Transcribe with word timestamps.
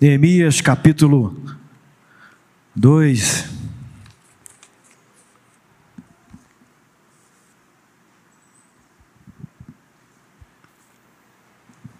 Neemias 0.00 0.62
capítulo 0.62 1.38
2. 2.74 3.44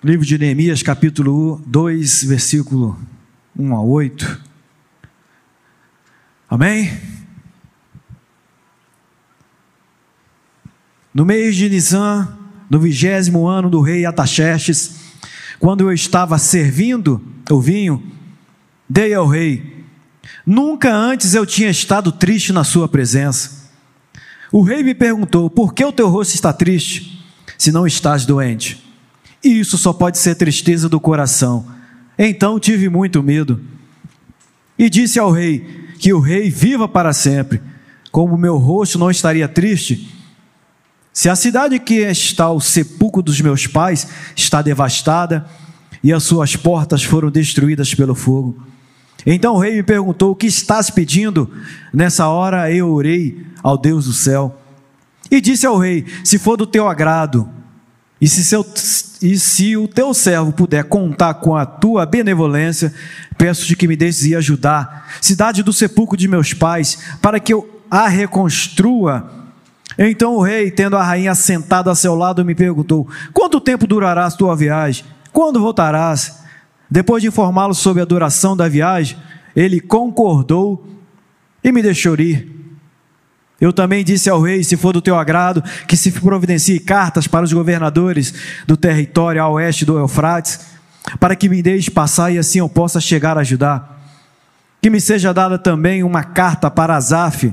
Livro 0.03 0.25
de 0.25 0.39
Neemias, 0.39 0.83
capítulo 0.83 1.63
2, 1.67 2.25
versículo 2.25 2.98
1 3.55 3.77
a 3.77 3.82
8. 3.82 4.45
Amém? 6.48 6.98
No 11.12 11.27
mês 11.27 11.55
de 11.55 11.69
Nisan, 11.69 12.35
no 12.71 12.80
vigésimo 12.80 13.46
ano 13.46 13.69
do 13.69 13.82
rei 13.82 14.07
Ataxerxes, 14.07 15.00
quando 15.61 15.82
eu 15.82 15.92
estava 15.92 16.38
servindo 16.38 17.22
o 17.50 17.60
vinho, 17.60 18.02
dei 18.88 19.12
ao 19.12 19.27
rei. 19.27 19.84
Nunca 20.46 20.92
antes 20.92 21.34
eu 21.34 21.45
tinha 21.45 21.68
estado 21.68 22.10
triste 22.10 22.51
na 22.51 22.64
sua 22.64 22.88
presença. 22.88 23.68
O 24.51 24.62
rei 24.62 24.82
me 24.82 24.95
perguntou: 24.95 25.51
Por 25.51 25.74
que 25.74 25.84
o 25.84 25.92
teu 25.92 26.09
rosto 26.09 26.34
está 26.34 26.51
triste, 26.51 27.23
se 27.59 27.70
não 27.70 27.87
estás 27.87 28.24
doente? 28.24 28.82
E 29.45 29.60
isso 29.60 29.77
só 29.77 29.92
pode 29.92 30.18
ser 30.18 30.34
tristeza 30.34 30.88
do 30.88 30.98
coração. 30.98 31.66
Então 32.18 32.59
tive 32.59 32.88
muito 32.88 33.23
medo. 33.23 33.60
E 34.79 34.88
disse 34.88 35.18
ao 35.18 35.30
rei: 35.30 35.92
Que 35.98 36.15
o 36.15 36.20
rei 36.20 36.48
viva 36.48 36.88
para 36.88 37.12
sempre. 37.12 37.60
Como 38.10 38.37
meu 38.37 38.56
rosto 38.56 38.98
não 38.98 39.10
estaria 39.10 39.46
triste, 39.46 40.09
se 41.12 41.28
a 41.28 41.34
cidade 41.34 41.78
que 41.78 42.00
está 42.00 42.50
o 42.50 42.60
sepulcro 42.60 43.23
dos 43.23 43.41
meus 43.41 43.66
pais 43.66 44.06
está 44.37 44.62
devastada 44.62 45.45
e 46.02 46.12
as 46.12 46.23
suas 46.23 46.56
portas 46.56 47.02
foram 47.02 47.30
destruídas 47.30 47.95
pelo 47.95 48.14
fogo. 48.14 48.62
Então 49.27 49.54
o 49.54 49.59
rei 49.59 49.74
me 49.74 49.82
perguntou: 49.82 50.30
O 50.30 50.37
que 50.37 50.46
estás 50.46 50.88
pedindo? 50.88 51.51
Nessa 51.93 52.29
hora 52.29 52.73
eu 52.73 52.90
orei 52.90 53.45
ao 53.62 53.76
Deus 53.76 54.07
do 54.07 54.12
céu 54.12 54.59
e 55.30 55.40
disse 55.40 55.66
ao 55.66 55.79
rei: 55.79 56.07
Se 56.24 56.38
for 56.38 56.57
do 56.57 56.66
teu 56.66 56.88
agrado, 56.88 57.48
e 58.20 58.29
se, 58.29 58.45
seu, 58.45 58.65
e 59.20 59.38
se 59.38 59.76
o 59.76 59.88
teu 59.88 60.15
servo 60.15 60.52
puder 60.52 60.85
contar 60.85 61.35
com 61.35 61.57
a 61.57 61.66
tua 61.66 62.07
benevolência, 62.07 62.95
peço-te 63.37 63.76
que 63.76 63.88
me 63.88 63.96
deixes 63.96 64.32
ajudar, 64.34 65.09
cidade 65.20 65.62
do 65.62 65.72
sepulcro 65.72 66.16
de 66.16 66.28
meus 66.28 66.54
pais, 66.54 66.98
para 67.20 67.41
que 67.41 67.53
eu 67.53 67.82
a 67.91 68.06
reconstrua 68.06 69.40
então 69.99 70.37
o 70.37 70.43
rei, 70.43 70.71
tendo 70.71 70.97
a 70.97 71.03
rainha 71.03 71.34
sentada 71.34 71.91
a 71.91 71.94
seu 71.94 72.15
lado, 72.15 72.44
me 72.44 72.55
perguntou: 72.55 73.09
Quanto 73.33 73.60
tempo 73.60 73.87
durará 73.87 74.27
a 74.27 74.31
tua 74.31 74.55
viagem? 74.55 75.05
Quando 75.32 75.60
voltarás? 75.60 76.41
Depois 76.91 77.22
de 77.22 77.28
informá-lo 77.28 77.75
sobre 77.75 78.03
a 78.03 78.05
duração 78.05 78.56
da 78.56 78.69
viagem, 78.69 79.16
ele 79.55 79.81
concordou 79.81 80.87
e 81.62 81.71
me 81.71 81.82
deixou 81.82 82.16
ir. 82.16 82.60
Eu 83.60 83.72
também 83.72 84.05
disse 84.05 84.31
ao 84.31 84.41
rei: 84.41 84.65
Se 84.65 84.77
for 84.77 84.93
do 84.93 85.03
teu 85.03 85.16
agrado, 85.16 85.62
que 85.87 85.97
se 85.97 86.10
providencie 86.12 86.81
cartas 86.81 87.27
para 87.27 87.44
os 87.44 87.53
governadores 87.53 88.32
do 88.66 88.77
território 88.77 89.43
a 89.43 89.49
oeste 89.49 89.84
do 89.84 89.99
Eufrates, 89.99 90.60
para 91.19 91.37
que 91.37 91.49
me 91.49 91.62
deixe 91.62 91.91
passar 91.91 92.31
e 92.31 92.38
assim 92.38 92.59
eu 92.59 92.69
possa 92.69 93.00
chegar 93.00 93.37
a 93.37 93.41
ajudar. 93.41 94.00
Que 94.81 94.88
me 94.88 95.00
seja 95.00 95.34
dada 95.34 95.59
também 95.59 96.03
uma 96.03 96.25
carta 96.25 96.71
para 96.71 96.97
Azaf 96.97 97.53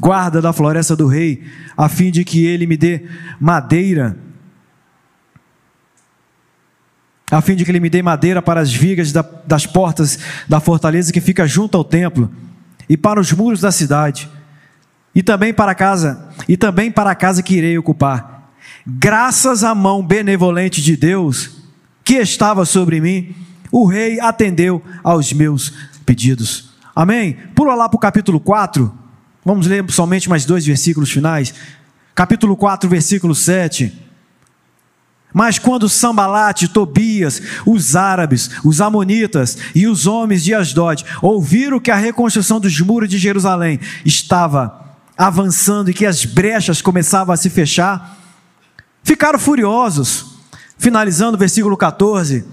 guarda 0.00 0.40
da 0.40 0.52
floresta 0.52 0.94
do 0.94 1.06
rei, 1.06 1.42
a 1.76 1.88
fim 1.88 2.10
de 2.10 2.24
que 2.24 2.46
ele 2.46 2.66
me 2.66 2.76
dê 2.76 3.04
madeira, 3.40 4.16
a 7.30 7.40
fim 7.40 7.54
de 7.54 7.64
que 7.64 7.70
ele 7.70 7.80
me 7.80 7.90
dê 7.90 8.00
madeira 8.00 8.40
para 8.40 8.60
as 8.60 8.72
vigas 8.72 9.12
da, 9.12 9.22
das 9.22 9.66
portas 9.66 10.18
da 10.48 10.60
fortaleza 10.60 11.12
que 11.12 11.20
fica 11.20 11.46
junto 11.46 11.76
ao 11.76 11.84
templo 11.84 12.30
e 12.88 12.96
para 12.96 13.20
os 13.20 13.32
muros 13.32 13.60
da 13.60 13.70
cidade, 13.70 14.30
e 15.14 15.22
também 15.22 15.52
para 15.52 15.72
a 15.72 15.74
casa, 15.74 16.28
e 16.48 16.56
também 16.56 16.90
para 16.90 17.10
a 17.10 17.14
casa 17.14 17.42
que 17.42 17.56
irei 17.56 17.76
ocupar. 17.76 18.50
Graças 18.86 19.62
à 19.62 19.74
mão 19.74 20.02
benevolente 20.02 20.80
de 20.80 20.96
Deus 20.96 21.58
que 22.02 22.14
estava 22.14 22.64
sobre 22.64 23.00
mim, 23.00 23.34
o 23.70 23.86
rei 23.86 24.18
atendeu 24.20 24.82
aos 25.04 25.32
meus 25.32 25.74
pedidos. 26.06 26.70
Amém? 26.96 27.36
Pula 27.54 27.74
lá 27.74 27.88
para 27.88 27.96
o 27.96 28.00
capítulo 28.00 28.40
4. 28.40 29.07
Vamos 29.48 29.66
ler 29.66 29.82
somente 29.90 30.28
mais 30.28 30.44
dois 30.44 30.66
versículos 30.66 31.10
finais. 31.10 31.54
Capítulo 32.14 32.54
4, 32.54 32.86
versículo 32.86 33.34
7. 33.34 33.90
Mas 35.32 35.58
quando 35.58 35.88
Sambalate, 35.88 36.68
Tobias, 36.68 37.40
os 37.64 37.96
árabes, 37.96 38.50
os 38.62 38.82
amonitas 38.82 39.56
e 39.74 39.86
os 39.86 40.06
homens 40.06 40.44
de 40.44 40.52
Asdod 40.52 41.02
ouviram 41.22 41.80
que 41.80 41.90
a 41.90 41.96
reconstrução 41.96 42.60
dos 42.60 42.78
muros 42.78 43.08
de 43.08 43.16
Jerusalém 43.16 43.80
estava 44.04 44.98
avançando 45.16 45.88
e 45.88 45.94
que 45.94 46.04
as 46.04 46.26
brechas 46.26 46.82
começavam 46.82 47.32
a 47.32 47.36
se 47.38 47.48
fechar, 47.48 48.18
ficaram 49.02 49.38
furiosos. 49.38 50.26
Finalizando 50.76 51.36
o 51.38 51.40
versículo 51.40 51.74
14. 51.74 52.44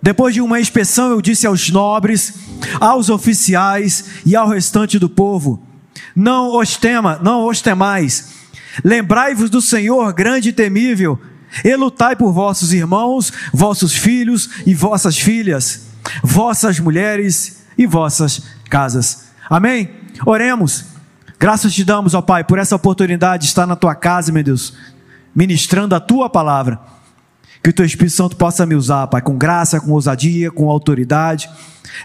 Depois 0.00 0.32
de 0.32 0.40
uma 0.40 0.58
inspeção, 0.58 1.10
eu 1.10 1.20
disse 1.20 1.46
aos 1.46 1.68
nobres, 1.68 2.32
aos 2.80 3.08
oficiais 3.08 4.22
e 4.24 4.36
ao 4.36 4.48
restante 4.48 4.98
do 4.98 5.08
povo: 5.08 5.62
Não 6.14 6.58
os 6.58 6.76
tema, 6.76 7.18
não 7.22 7.46
os 7.46 7.60
temais. 7.60 8.34
Lembrai-vos 8.84 9.50
do 9.50 9.60
Senhor 9.60 10.12
grande 10.12 10.50
e 10.50 10.52
temível, 10.52 11.20
e 11.64 11.74
lutai 11.74 12.14
por 12.14 12.32
vossos 12.32 12.72
irmãos, 12.72 13.32
vossos 13.52 13.92
filhos 13.92 14.50
e 14.66 14.74
vossas 14.74 15.18
filhas, 15.18 15.88
vossas 16.22 16.78
mulheres 16.78 17.64
e 17.76 17.86
vossas 17.86 18.42
casas. 18.68 19.28
Amém? 19.48 19.90
Oremos. 20.24 20.84
Graças 21.38 21.72
te 21.72 21.84
damos, 21.84 22.14
ó 22.14 22.20
Pai, 22.20 22.42
por 22.42 22.58
essa 22.58 22.74
oportunidade 22.74 23.42
de 23.42 23.48
estar 23.48 23.66
na 23.66 23.76
tua 23.76 23.94
casa, 23.94 24.32
meu 24.32 24.42
Deus, 24.42 24.74
ministrando 25.34 25.94
a 25.94 26.00
tua 26.00 26.28
palavra. 26.28 26.80
Que 27.62 27.70
o 27.70 27.72
teu 27.72 27.84
Espírito 27.84 28.14
Santo 28.14 28.36
possa 28.36 28.64
me 28.64 28.74
usar, 28.74 29.06
Pai, 29.08 29.20
com 29.20 29.36
graça, 29.36 29.80
com 29.80 29.92
ousadia, 29.92 30.50
com 30.50 30.70
autoridade. 30.70 31.48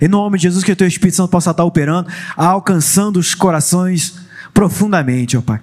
Em 0.02 0.08
nome 0.08 0.38
de 0.38 0.44
Jesus, 0.44 0.64
que 0.64 0.72
o 0.72 0.76
teu 0.76 0.88
Espírito 0.88 1.16
Santo 1.16 1.30
possa 1.30 1.52
estar 1.52 1.64
operando, 1.64 2.10
alcançando 2.36 3.18
os 3.18 3.36
corações 3.36 4.16
profundamente, 4.54 5.38
ó 5.38 5.42
Pai. 5.42 5.60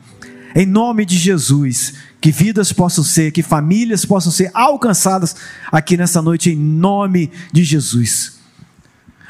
Em 0.54 0.66
nome 0.66 1.04
de 1.04 1.16
Jesus, 1.16 1.94
que 2.20 2.32
vidas 2.32 2.72
possam 2.72 3.04
ser, 3.04 3.30
que 3.30 3.42
famílias 3.42 4.04
possam 4.04 4.32
ser 4.32 4.50
alcançadas 4.52 5.36
aqui 5.70 5.96
nessa 5.96 6.20
noite, 6.20 6.50
em 6.50 6.56
nome 6.56 7.30
de 7.52 7.62
Jesus. 7.62 8.38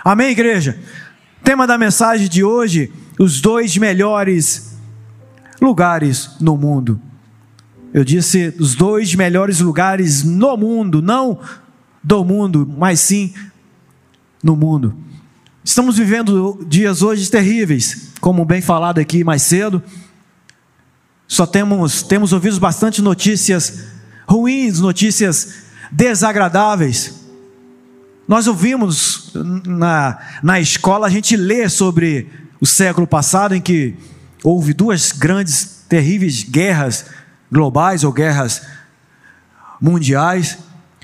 Amém, 0.03 0.31
igreja? 0.31 0.79
Tema 1.45 1.67
da 1.67 1.77
mensagem 1.77 2.29
de 2.29 2.43
hoje: 2.43 2.93
os 3.19 3.41
dois 3.41 3.77
melhores 3.77 4.79
lugares 5.61 6.31
no 6.41 6.57
mundo. 6.57 7.01
Eu 7.93 8.05
disse 8.05 8.55
os 8.59 8.75
dois 8.75 9.15
melhores 9.15 9.61
lugares 9.61 10.23
no 10.23 10.57
mundo, 10.57 11.03
não 11.03 11.41
do 12.03 12.25
mundo, 12.25 12.73
mas 12.79 13.01
sim 13.01 13.35
no 14.43 14.55
mundo. 14.55 14.95
Estamos 15.65 15.99
vivendo 15.99 16.65
dias 16.69 17.03
hoje 17.03 17.29
terríveis, 17.29 18.13
como 18.21 18.45
bem 18.45 18.61
falado 18.61 18.99
aqui 18.99 19.25
mais 19.25 19.43
cedo. 19.43 19.83
Só 21.27 21.47
temos, 21.47 22.03
temos 22.03 22.33
ouvido 22.33 22.59
bastante 22.61 23.03
notícias 23.03 23.87
ruins, 24.27 24.79
notícias 24.79 25.55
desagradáveis. 25.91 27.21
Nós 28.27 28.47
ouvimos 28.47 29.33
na, 29.67 30.19
na 30.43 30.61
escola, 30.61 31.09
a 31.09 31.11
gente 31.11 31.37
lê 31.37 31.69
sobre 31.69 32.29
o 32.61 32.67
século 32.67 33.07
passado, 33.07 33.55
em 33.55 33.61
que 33.61 33.97
houve 34.45 34.73
duas 34.73 35.11
grandes, 35.11 35.85
terríveis 35.89 36.45
guerras 36.45 37.07
globais 37.51 38.05
ou 38.05 38.13
guerras 38.13 38.63
mundiais. 39.81 40.59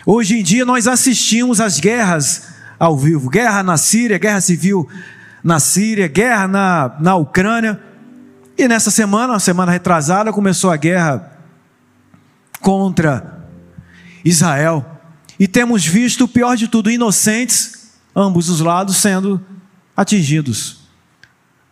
Hoje 0.04 0.38
em 0.38 0.42
dia 0.42 0.64
nós 0.64 0.86
assistimos 0.86 1.60
às 1.60 1.80
guerras 1.80 2.48
ao 2.78 2.96
vivo: 2.96 3.28
guerra 3.28 3.62
na 3.62 3.76
Síria, 3.76 4.18
guerra 4.18 4.40
civil 4.40 4.88
na 5.42 5.58
Síria, 5.58 6.06
guerra 6.06 6.46
na, 6.46 6.96
na 7.00 7.16
Ucrânia. 7.16 7.80
E 8.58 8.66
nessa 8.66 8.90
semana, 8.90 9.38
semana 9.38 9.72
retrasada, 9.72 10.32
começou 10.32 10.70
a 10.70 10.76
guerra 10.76 11.32
contra 12.60 13.44
Israel. 14.24 14.84
E 15.38 15.46
temos 15.46 15.84
visto 15.84 16.24
o 16.24 16.28
pior 16.28 16.56
de 16.56 16.68
tudo: 16.68 16.90
inocentes, 16.90 17.92
ambos 18.14 18.48
os 18.48 18.60
lados 18.60 18.96
sendo 18.96 19.40
atingidos. 19.96 20.86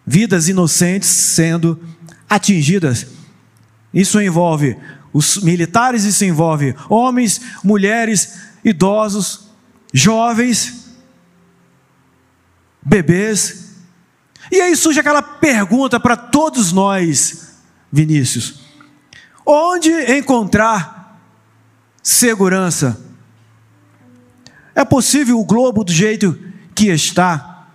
Vidas 0.07 0.49
inocentes 0.49 1.09
sendo 1.09 1.81
atingidas. 2.29 3.07
Isso 3.95 4.21
envolve 4.21 4.77
os 5.13 5.39
militares, 5.39 6.03
isso 6.03 6.25
envolve 6.25 6.75
homens, 6.89 7.41
mulheres, 7.63 8.41
idosos, 8.65 9.49
jovens, 9.93 10.97
bebês. 12.83 13.77
E 14.51 14.61
aí 14.61 14.77
surge 14.77 14.99
aquela 14.99 15.23
pergunta 15.23 16.01
para 16.01 16.17
todos 16.17 16.73
nós, 16.73 17.61
Vinícius: 17.93 18.61
onde 19.47 19.91
encontrar 20.13 21.21
segurança? 22.03 23.01
É 24.75 24.85
possível 24.85 25.39
o 25.39 25.45
globo 25.45 25.85
do 25.85 25.93
jeito 25.93 26.37
que 26.75 26.89
está? 26.89 27.69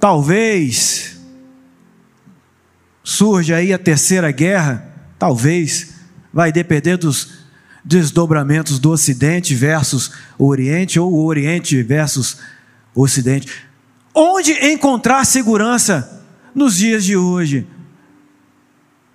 Talvez 0.00 1.16
surja 3.04 3.56
aí 3.56 3.72
a 3.72 3.78
terceira 3.78 4.30
guerra, 4.32 4.87
talvez, 5.18 5.94
vai 6.32 6.52
depender 6.52 6.96
dos 6.96 7.38
desdobramentos 7.84 8.78
do 8.78 8.90
Ocidente 8.90 9.54
versus 9.54 10.12
o 10.38 10.46
Oriente 10.46 11.00
ou 11.00 11.12
o 11.12 11.24
Oriente 11.24 11.82
versus 11.82 12.38
o 12.94 13.02
Ocidente. 13.02 13.50
Onde 14.14 14.52
encontrar 14.52 15.24
segurança 15.24 16.22
nos 16.54 16.76
dias 16.76 17.04
de 17.04 17.16
hoje, 17.16 17.66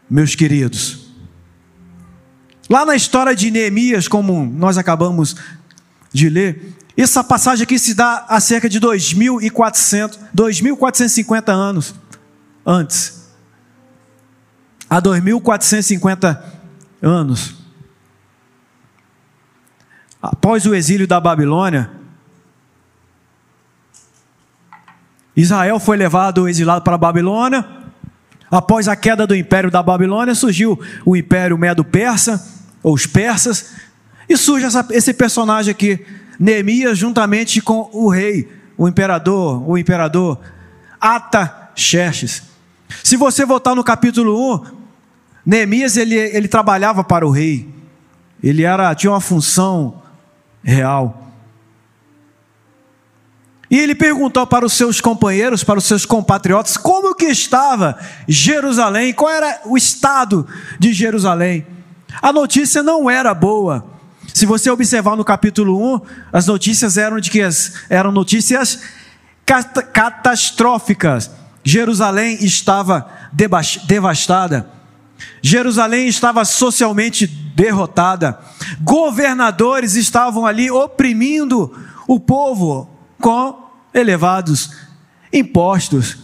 meus 0.10 0.36
queridos? 0.36 1.04
Lá 2.70 2.86
na 2.86 2.96
história 2.96 3.36
de 3.36 3.52
Neemias, 3.52 4.08
como 4.08 4.46
nós 4.46 4.78
acabamos 4.78 5.36
de 6.12 6.30
ler, 6.30 6.74
essa 6.96 7.24
passagem 7.24 7.64
aqui 7.64 7.78
se 7.78 7.94
dá 7.94 8.26
há 8.30 8.40
cerca 8.40 8.70
de 8.70 8.80
2.400, 8.80 10.18
2.450 10.36 11.50
anos 11.52 11.94
antes. 12.66 13.23
Há 14.94 15.02
2.450 15.02 16.40
anos. 17.02 17.56
Após 20.22 20.68
o 20.68 20.76
exílio 20.76 21.08
da 21.08 21.20
Babilônia, 21.20 21.90
Israel 25.36 25.80
foi 25.80 25.98
levado 25.98 26.48
exilado 26.48 26.84
para 26.84 26.94
a 26.94 27.00
Babilônia. 27.00 27.68
Após 28.52 28.88
a 28.88 28.96
queda 28.96 29.26
do 29.26 29.36
império 29.36 29.72
da 29.72 29.82
Babilônia, 29.82 30.36
surgiu 30.36 30.80
o 31.04 31.16
império 31.16 31.58
medo-persa, 31.58 32.48
ou 32.84 32.94
os 32.94 33.08
persas, 33.08 33.74
e 34.30 34.38
surge 34.38 34.68
essa, 34.68 34.86
esse 34.92 35.12
personagem 35.12 35.72
aqui, 35.72 36.06
Neemias 36.40 37.00
juntamente 37.00 37.62
com 37.62 37.90
o 37.92 38.10
rei, 38.10 38.48
o 38.78 38.88
imperador, 38.88 39.68
o 39.68 39.76
imperador 39.76 40.40
Ataxerxes. 41.02 42.44
Se 43.04 43.18
você 43.18 43.44
voltar 43.44 43.74
no 43.74 43.84
capítulo 43.84 44.54
1, 44.56 44.83
Neemias 45.46 45.98
ele, 45.98 46.16
ele 46.16 46.48
trabalhava 46.48 47.04
para 47.04 47.26
o 47.28 47.32
rei. 47.32 47.68
Ele 48.42 48.64
era 48.64 48.94
tinha 48.96 49.12
uma 49.12 49.22
função 49.22 50.02
real. 50.64 51.24
E 53.70 53.80
ele 53.80 53.96
perguntou 53.96 54.46
para 54.46 54.66
os 54.66 54.74
seus 54.74 55.02
companheiros, 55.02 55.64
para 55.64 55.80
os 55.80 55.86
seus 55.86 56.06
compatriotas, 56.06 56.78
como 56.78 57.16
que 57.16 57.26
estava 57.26 57.98
Jerusalém, 58.28 59.14
qual 59.14 59.32
era 59.32 59.62
o 59.66 59.76
estado 59.76 60.48
de 60.80 60.94
Jerusalém. 60.94 61.66
A 62.22 62.32
notícia 62.32 62.84
não 62.84 63.10
era 63.10 63.34
boa. 63.34 63.84
Se 64.32 64.46
você 64.46 64.70
observar 64.70 65.16
no 65.16 65.26
capítulo 65.26 65.96
1, 65.96 66.02
as 66.32 66.46
notícias 66.46 66.98
eram 66.98 67.20
de 67.20 67.32
que 67.32 67.40
eram 67.90 68.12
notícias 68.12 68.80
cat 69.46 69.84
catastróficas. 69.92 71.32
Jerusalém 71.64 72.44
estava 72.44 73.08
devastada. 73.88 74.70
Jerusalém 75.42 76.08
estava 76.08 76.46
socialmente 76.46 77.28
derrotada. 77.28 78.40
Governadores 78.82 79.96
estavam 79.96 80.46
ali 80.46 80.72
oprimindo 80.72 81.74
o 82.08 82.20
povo 82.20 82.90
com 83.20 83.70
elevados 83.94 84.72
impostos. 85.32 86.18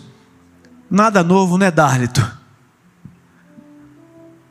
Nada 0.89 1.23
novo, 1.23 1.57
né, 1.57 1.69
Darlito? 1.69 2.39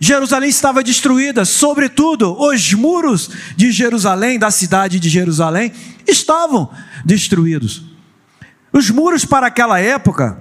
Jerusalém 0.00 0.49
estava 0.49 0.83
destruída, 0.83 1.44
sobretudo 1.44 2.41
os 2.41 2.73
muros 2.73 3.31
de 3.56 3.73
Jerusalém, 3.73 4.39
da 4.39 4.51
cidade 4.51 5.01
de 5.01 5.09
Jerusalém, 5.09 5.73
estavam 6.06 6.71
destruídos. 7.05 7.83
Os 8.73 8.91
muros 8.91 9.25
para 9.25 9.49
aquela 9.49 9.81
época 9.81 10.41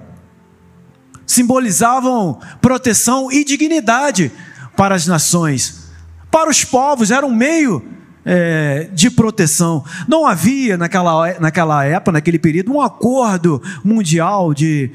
simbolizavam 1.28 2.40
proteção 2.60 3.30
e 3.30 3.44
dignidade 3.44 4.32
para 4.74 4.94
as 4.94 5.06
nações, 5.06 5.90
para 6.30 6.50
os 6.50 6.64
povos, 6.64 7.10
era 7.10 7.26
um 7.26 7.34
meio 7.34 7.84
é, 8.24 8.88
de 8.92 9.10
proteção. 9.10 9.84
Não 10.08 10.26
havia 10.26 10.76
naquela, 10.76 11.38
naquela 11.38 11.84
época, 11.84 12.12
naquele 12.12 12.38
período, 12.38 12.72
um 12.72 12.80
acordo 12.80 13.62
mundial 13.84 14.52
de, 14.52 14.90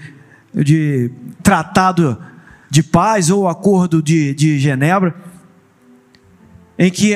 de 0.53 1.12
tratado 1.41 2.18
de 2.69 2.81
paz 2.81 3.30
ou 3.30 3.47
acordo 3.47 4.01
de, 4.01 4.33
de 4.33 4.57
Genebra, 4.59 5.15
em 6.77 6.89
que 6.89 7.15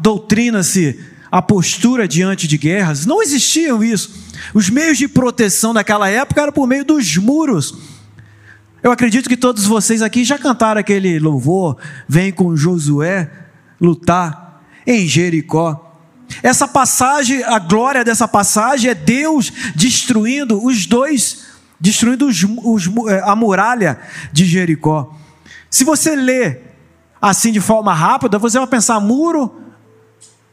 doutrina-se 0.00 0.98
a 1.30 1.40
postura 1.40 2.08
diante 2.08 2.46
de 2.46 2.56
guerras, 2.56 3.06
não 3.06 3.22
existiam 3.22 3.82
isso. 3.82 4.10
Os 4.54 4.70
meios 4.70 4.98
de 4.98 5.08
proteção 5.08 5.74
daquela 5.74 6.08
época 6.08 6.42
eram 6.42 6.52
por 6.52 6.66
meio 6.66 6.84
dos 6.84 7.16
muros. 7.16 7.97
Eu 8.82 8.92
acredito 8.92 9.28
que 9.28 9.36
todos 9.36 9.66
vocês 9.66 10.02
aqui 10.02 10.24
já 10.24 10.38
cantaram 10.38 10.80
aquele 10.80 11.18
louvor, 11.18 11.76
vem 12.08 12.32
com 12.32 12.56
Josué 12.56 13.30
lutar 13.80 14.62
em 14.86 15.06
Jericó. 15.06 15.84
Essa 16.42 16.68
passagem, 16.68 17.42
a 17.42 17.58
glória 17.58 18.04
dessa 18.04 18.28
passagem 18.28 18.90
é 18.90 18.94
Deus 18.94 19.52
destruindo 19.74 20.64
os 20.64 20.86
dois 20.86 21.48
destruindo 21.80 22.26
os, 22.26 22.44
os, 22.64 22.90
a 23.22 23.36
muralha 23.36 24.00
de 24.32 24.44
Jericó. 24.44 25.14
Se 25.70 25.84
você 25.84 26.16
lê 26.16 26.58
assim 27.20 27.52
de 27.52 27.60
forma 27.60 27.94
rápida, 27.94 28.38
você 28.38 28.58
vai 28.58 28.66
pensar 28.66 28.98
muro, 29.00 29.62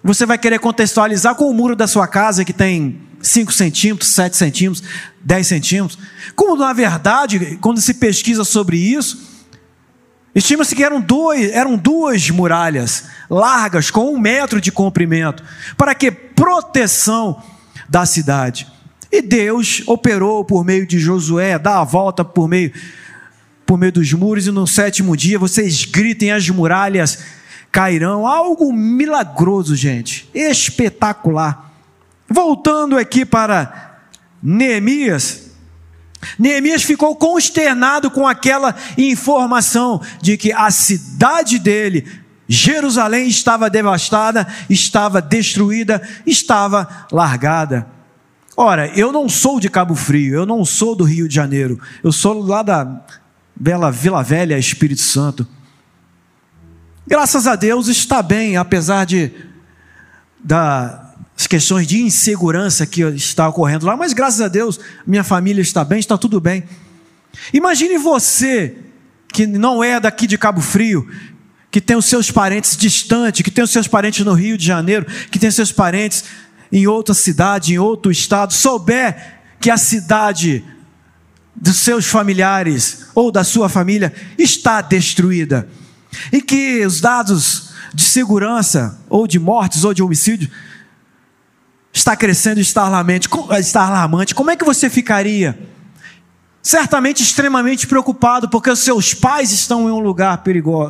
você 0.03 0.25
vai 0.25 0.37
querer 0.37 0.59
contextualizar 0.59 1.35
com 1.35 1.49
o 1.49 1.53
muro 1.53 1.75
da 1.75 1.87
sua 1.87 2.07
casa 2.07 2.45
que 2.45 2.53
tem 2.53 3.01
5 3.25 3.51
centímetros, 3.51 4.11
7 4.11 4.37
centímetros, 4.37 4.83
10 5.21 5.47
centímetros. 5.47 5.99
Como 6.35 6.55
na 6.55 6.73
verdade, 6.73 7.57
quando 7.59 7.81
se 7.81 7.95
pesquisa 7.95 8.43
sobre 8.43 8.77
isso, 8.77 9.19
estima-se 10.33 10.75
que 10.75 10.83
eram, 10.83 11.01
dois, 11.01 11.51
eram 11.51 11.75
duas 11.75 12.29
muralhas 12.29 13.05
largas, 13.29 13.89
com 13.89 14.13
um 14.13 14.19
metro 14.19 14.61
de 14.61 14.71
comprimento. 14.71 15.43
Para 15.75 15.95
que? 15.95 16.11
Proteção 16.11 17.41
da 17.89 18.05
cidade. 18.05 18.67
E 19.11 19.21
Deus 19.21 19.81
operou 19.87 20.43
por 20.43 20.63
meio 20.63 20.85
de 20.85 20.99
Josué, 20.99 21.57
dá 21.57 21.79
a 21.79 21.83
volta 21.83 22.23
por 22.23 22.47
meio, 22.47 22.71
por 23.65 23.77
meio 23.77 23.91
dos 23.91 24.11
muros, 24.13 24.45
e 24.45 24.51
no 24.51 24.67
sétimo 24.67 25.15
dia 25.15 25.39
vocês 25.39 25.85
gritem, 25.85 26.31
as 26.31 26.49
muralhas 26.49 27.19
cairão. 27.71 28.27
Algo 28.27 28.71
milagroso, 28.71 29.75
gente, 29.75 30.29
espetacular. 30.33 31.64
Voltando 32.29 32.97
aqui 32.97 33.25
para 33.25 33.99
Neemias. 34.41 35.51
Neemias 36.39 36.83
ficou 36.83 37.15
consternado 37.15 38.09
com 38.09 38.27
aquela 38.27 38.75
informação 38.97 40.01
de 40.21 40.37
que 40.37 40.51
a 40.51 40.71
cidade 40.71 41.59
dele, 41.59 42.07
Jerusalém, 42.47 43.27
estava 43.27 43.69
devastada, 43.69 44.47
estava 44.69 45.21
destruída, 45.21 46.01
estava 46.25 47.07
largada. 47.11 47.87
Ora, 48.57 48.87
eu 48.97 49.11
não 49.11 49.27
sou 49.27 49.59
de 49.59 49.69
Cabo 49.69 49.95
Frio, 49.95 50.33
eu 50.33 50.45
não 50.45 50.63
sou 50.63 50.95
do 50.95 51.03
Rio 51.03 51.27
de 51.27 51.35
Janeiro, 51.35 51.79
eu 52.03 52.11
sou 52.11 52.41
lá 52.41 52.63
da 52.63 53.05
bela 53.55 53.91
Vila 53.91 54.23
Velha, 54.23 54.57
Espírito 54.57 55.01
Santo. 55.01 55.47
Graças 57.07 57.45
a 57.45 57.55
Deus 57.55 57.87
está 57.87 58.23
bem, 58.23 58.57
apesar 58.57 59.05
de 59.05 59.31
das 61.35 61.47
questões 61.47 61.85
de 61.85 62.01
insegurança 62.01 62.85
que 62.85 63.01
está 63.01 63.47
ocorrendo 63.47 63.85
lá, 63.85 63.97
mas 63.97 64.13
graças 64.13 64.41
a 64.41 64.47
Deus 64.47 64.79
minha 65.05 65.23
família 65.23 65.61
está 65.61 65.83
bem, 65.83 65.99
está 65.99 66.17
tudo 66.17 66.39
bem. 66.39 66.63
Imagine 67.53 67.97
você 67.97 68.77
que 69.27 69.45
não 69.45 69.83
é 69.83 69.99
daqui 69.99 70.27
de 70.27 70.37
Cabo 70.37 70.61
Frio, 70.61 71.07
que 71.69 71.81
tem 71.81 71.97
os 71.97 72.05
seus 72.05 72.31
parentes 72.31 72.77
distantes, 72.77 73.41
que 73.41 73.51
tem 73.51 73.63
os 73.63 73.69
seus 73.69 73.87
parentes 73.87 74.25
no 74.25 74.33
Rio 74.33 74.57
de 74.57 74.65
Janeiro, 74.65 75.05
que 75.29 75.37
tem 75.37 75.49
os 75.49 75.55
seus 75.55 75.73
parentes 75.73 76.23
em 76.71 76.87
outra 76.87 77.13
cidade, 77.13 77.73
em 77.73 77.77
outro 77.77 78.11
estado, 78.11 78.53
souber 78.53 79.41
que 79.59 79.69
a 79.69 79.77
cidade 79.77 80.63
dos 81.53 81.77
seus 81.77 82.05
familiares 82.05 83.07
ou 83.13 83.31
da 83.31 83.43
sua 83.43 83.67
família 83.67 84.13
está 84.37 84.81
destruída 84.81 85.67
e 86.31 86.41
que 86.41 86.85
os 86.85 86.99
dados 87.01 87.69
de 87.93 88.03
segurança 88.03 88.99
ou 89.09 89.27
de 89.27 89.39
mortes 89.39 89.83
ou 89.83 89.93
de 89.93 90.03
homicídio 90.03 90.49
está 91.95 92.15
crescendo 92.15 92.59
está 92.59 92.83
alarmante, 92.83 94.35
como 94.35 94.51
é 94.51 94.55
que 94.55 94.65
você 94.65 94.89
ficaria? 94.89 95.57
certamente 96.61 97.21
extremamente 97.21 97.85
preocupado, 97.85 98.49
porque 98.49 98.71
os 98.71 98.79
seus 98.79 99.13
pais 99.13 99.51
estão 99.51 99.87
em 99.87 99.91
um 99.91 99.99
lugar 99.99 100.41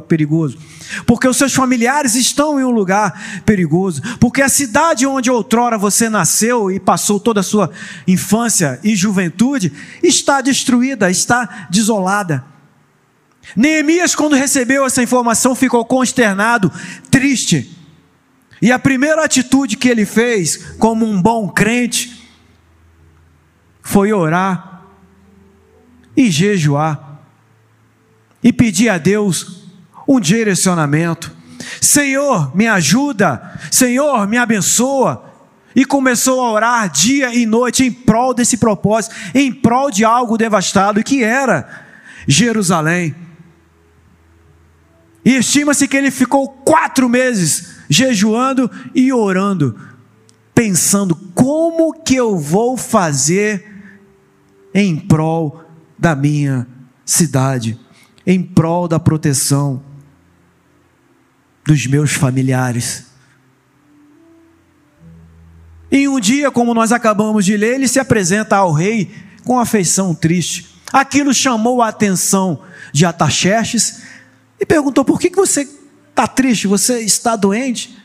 perigoso, 0.08 0.58
porque 1.06 1.28
os 1.28 1.36
seus 1.36 1.54
familiares 1.54 2.16
estão 2.16 2.58
em 2.58 2.64
um 2.64 2.72
lugar 2.72 3.42
perigoso, 3.46 4.02
porque 4.18 4.42
a 4.42 4.48
cidade 4.48 5.06
onde 5.06 5.30
outrora 5.30 5.78
você 5.78 6.08
nasceu 6.08 6.72
e 6.72 6.80
passou 6.80 7.20
toda 7.20 7.42
a 7.42 7.44
sua 7.44 7.70
infância 8.08 8.80
e 8.86 8.96
juventude 8.96 9.74
está 10.02 10.40
destruída, 10.40 11.12
está 11.12 11.68
desolada. 11.70 12.46
Neemias, 13.54 14.16
quando 14.16 14.34
recebeu 14.34 14.86
essa 14.86 15.04
informação, 15.04 15.54
ficou 15.54 15.84
consternado, 15.84 16.72
triste, 17.12 17.75
E 18.62 18.72
a 18.72 18.80
primeira 18.80 19.24
atitude 19.24 19.78
que 19.78 19.90
ele 19.90 20.06
fez, 20.06 20.58
como 20.78 21.06
um 21.06 21.22
bom 21.22 21.50
crente, 21.50 22.30
foi 23.82 24.12
orar 24.14 24.84
e 26.16 26.32
jejuar 26.32 27.20
e 28.44 28.54
pedir 28.54 28.90
a 28.90 28.98
Deus 28.98 29.66
um 30.08 30.20
direcionamento. 30.20 31.36
Senhor, 31.82 32.56
me 32.56 32.68
ajuda, 32.68 33.60
Senhor, 33.72 34.28
me 34.28 34.38
abençoa. 34.38 35.34
E 35.76 35.84
começou 35.84 36.42
a 36.42 36.52
orar 36.52 36.90
dia 36.90 37.36
e 37.36 37.46
noite 37.46 37.84
em 37.84 37.92
prol 37.92 38.34
desse 38.34 38.56
propósito, 38.56 39.14
em 39.34 39.52
prol 39.52 39.92
de 39.92 40.06
algo 40.06 40.38
devastado 40.38 41.04
que 41.04 41.22
era 41.22 41.86
Jerusalém. 42.26 43.14
E 45.26 45.36
estima-se 45.36 45.86
que 45.86 45.98
ele 45.98 46.12
ficou 46.12 46.48
quatro 46.48 47.10
meses 47.10 47.75
jejuando 47.90 48.70
e 48.94 49.12
orando, 49.12 49.80
pensando 50.54 51.16
como 51.34 51.94
que 51.94 52.16
eu 52.16 52.38
vou 52.38 52.78
fazer 52.78 53.66
em 54.74 54.96
prol 54.98 55.64
da 55.98 56.16
minha 56.16 56.68
cidade, 57.06 57.80
em 58.26 58.42
prol 58.42 58.88
da 58.88 59.00
proteção 59.00 59.82
dos 61.66 61.88
meus 61.88 62.12
familiares. 62.12 63.06
E 65.92 66.08
um 66.08 66.20
dia, 66.20 66.52
como 66.52 66.74
nós 66.74 66.92
acabamos 66.92 67.46
de 67.46 67.56
ler, 67.56 67.76
ele 67.76 67.88
se 67.88 68.00
apresenta 68.00 68.58
ao 68.58 68.72
rei 68.72 69.14
com 69.44 69.60
afeição 69.60 70.14
triste. 70.14 70.76
Aquilo 70.92 71.34
chamou 71.34 71.82
a 71.82 71.90
atenção 71.90 72.62
de 72.92 73.06
Ataxerxes 73.06 74.02
e 74.60 74.66
perguntou: 74.66 75.06
por 75.06 75.20
que 75.20 75.30
você 75.30 75.68
está 76.16 76.26
triste? 76.28 76.66
Você 76.66 77.02
está 77.02 77.36
doente? 77.36 77.98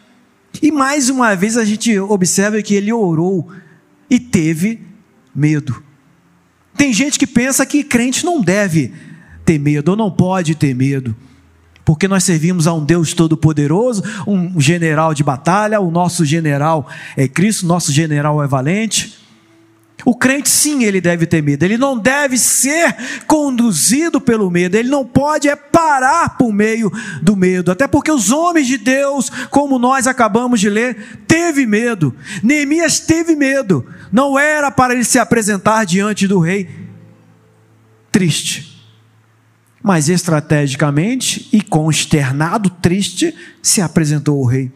E 0.61 0.73
mais 0.73 1.09
uma 1.09 1.37
vez 1.37 1.57
a 1.57 1.65
gente 1.65 1.97
observa 1.99 2.61
que 2.61 2.75
ele 2.75 2.93
orou 2.93 3.49
e 4.11 4.19
teve 4.19 4.83
medo. 5.33 5.81
Tem 6.77 6.93
gente 6.93 7.19
que 7.19 7.27
pensa 7.27 7.65
que 7.65 7.85
crente 7.85 8.25
não 8.25 8.41
deve 8.41 8.93
ter 9.45 9.59
medo 9.59 9.93
ou 9.93 9.97
não 9.97 10.11
pode 10.11 10.57
ter 10.57 10.75
medo 10.75 11.15
porque 11.91 12.07
nós 12.07 12.23
servimos 12.23 12.69
a 12.69 12.73
um 12.73 12.85
Deus 12.85 13.15
todo-poderoso, 13.15 14.05
um 14.25 14.61
general 14.61 15.13
de 15.13 15.25
batalha, 15.25 15.81
o 15.81 15.91
nosso 15.91 16.25
general 16.25 16.87
é 17.17 17.27
Cristo, 17.27 17.67
nosso 17.67 17.91
general 17.91 18.41
é 18.45 18.47
valente. 18.47 19.19
O 20.05 20.15
crente, 20.15 20.49
sim, 20.49 20.85
ele 20.85 21.01
deve 21.01 21.27
ter 21.27 21.43
medo, 21.43 21.65
ele 21.65 21.77
não 21.77 21.99
deve 21.99 22.39
ser 22.39 22.97
conduzido 23.27 24.21
pelo 24.21 24.51
medo, 24.51 24.77
ele 24.77 24.89
não 24.89 25.05
pode 25.05 25.49
é 25.49 25.57
parar 25.57 26.37
por 26.37 26.53
meio 26.53 26.91
do 27.23 27.37
medo, 27.37 27.71
até 27.71 27.87
porque 27.87 28.11
os 28.11 28.31
homens 28.31 28.67
de 28.67 28.79
Deus, 28.79 29.31
como 29.51 29.79
nós 29.79 30.07
acabamos 30.07 30.61
de 30.61 30.71
ler, 30.71 31.21
teve 31.27 31.67
medo. 31.67 32.15
Neemias 32.43 33.01
teve 33.01 33.35
medo, 33.35 33.87
não 34.13 34.39
era 34.39 34.71
para 34.71 34.95
ele 34.95 35.05
se 35.05 35.19
apresentar 35.19 35.85
diante 35.85 36.27
do 36.27 36.39
rei 36.39 36.69
triste 38.13 38.71
mas 39.83 40.09
estrategicamente 40.09 41.49
e 41.53 41.63
consternado, 41.63 42.69
triste, 42.69 43.35
se 43.63 43.81
apresentou 43.81 44.39
ao 44.39 44.45
rei. 44.45 44.71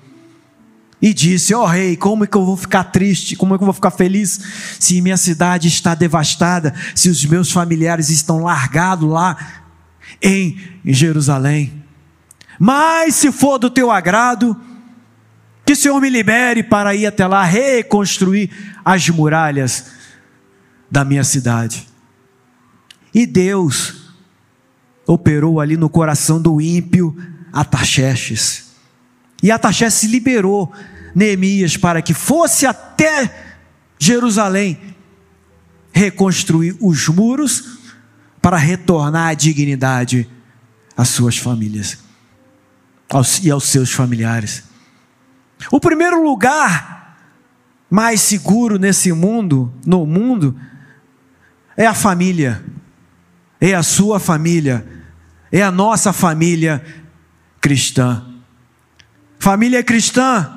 E 1.04 1.12
disse: 1.12 1.52
Ó 1.52 1.64
oh, 1.64 1.66
rei, 1.66 1.98
como 1.98 2.24
é 2.24 2.26
que 2.26 2.34
eu 2.34 2.46
vou 2.46 2.56
ficar 2.56 2.84
triste? 2.84 3.36
Como 3.36 3.54
é 3.54 3.58
que 3.58 3.62
eu 3.62 3.66
vou 3.66 3.74
ficar 3.74 3.90
feliz 3.90 4.40
se 4.80 5.02
minha 5.02 5.18
cidade 5.18 5.68
está 5.68 5.94
devastada, 5.94 6.74
se 6.94 7.10
os 7.10 7.22
meus 7.26 7.52
familiares 7.52 8.08
estão 8.08 8.42
largados 8.42 9.06
lá 9.06 9.36
em 10.22 10.58
Jerusalém? 10.82 11.84
Mas 12.58 13.16
se 13.16 13.30
for 13.30 13.58
do 13.58 13.68
teu 13.68 13.90
agrado, 13.90 14.58
que 15.66 15.74
o 15.74 15.76
Senhor 15.76 16.00
me 16.00 16.08
libere 16.08 16.62
para 16.62 16.94
ir 16.94 17.04
até 17.04 17.26
lá 17.26 17.44
reconstruir 17.44 18.50
as 18.82 19.06
muralhas 19.10 19.90
da 20.90 21.04
minha 21.04 21.22
cidade. 21.22 21.86
E 23.12 23.26
Deus 23.26 24.14
operou 25.06 25.60
ali 25.60 25.76
no 25.76 25.90
coração 25.90 26.40
do 26.40 26.62
ímpio 26.62 27.14
Ataxerxes. 27.52 28.72
E 29.42 29.50
Ataxerxes 29.50 30.08
liberou 30.08 30.72
Neemias 31.14 31.76
para 31.76 32.02
que 32.02 32.12
fosse 32.12 32.66
até 32.66 33.32
Jerusalém 33.98 34.78
reconstruir 35.92 36.76
os 36.80 37.08
muros 37.08 37.78
para 38.42 38.56
retornar 38.56 39.28
a 39.28 39.34
dignidade 39.34 40.28
às 40.96 41.08
suas 41.08 41.38
famílias 41.38 41.98
e 43.42 43.50
aos 43.50 43.64
seus 43.64 43.92
familiares. 43.92 44.64
O 45.70 45.78
primeiro 45.78 46.22
lugar 46.22 47.16
mais 47.88 48.20
seguro 48.20 48.78
nesse 48.78 49.12
mundo, 49.12 49.72
no 49.86 50.04
mundo, 50.04 50.58
é 51.76 51.86
a 51.86 51.94
família, 51.94 52.64
é 53.60 53.74
a 53.74 53.82
sua 53.82 54.18
família, 54.18 54.86
é 55.50 55.62
a 55.62 55.70
nossa 55.70 56.12
família 56.12 56.84
cristã. 57.60 58.26
Família 59.38 59.82
cristã 59.82 60.53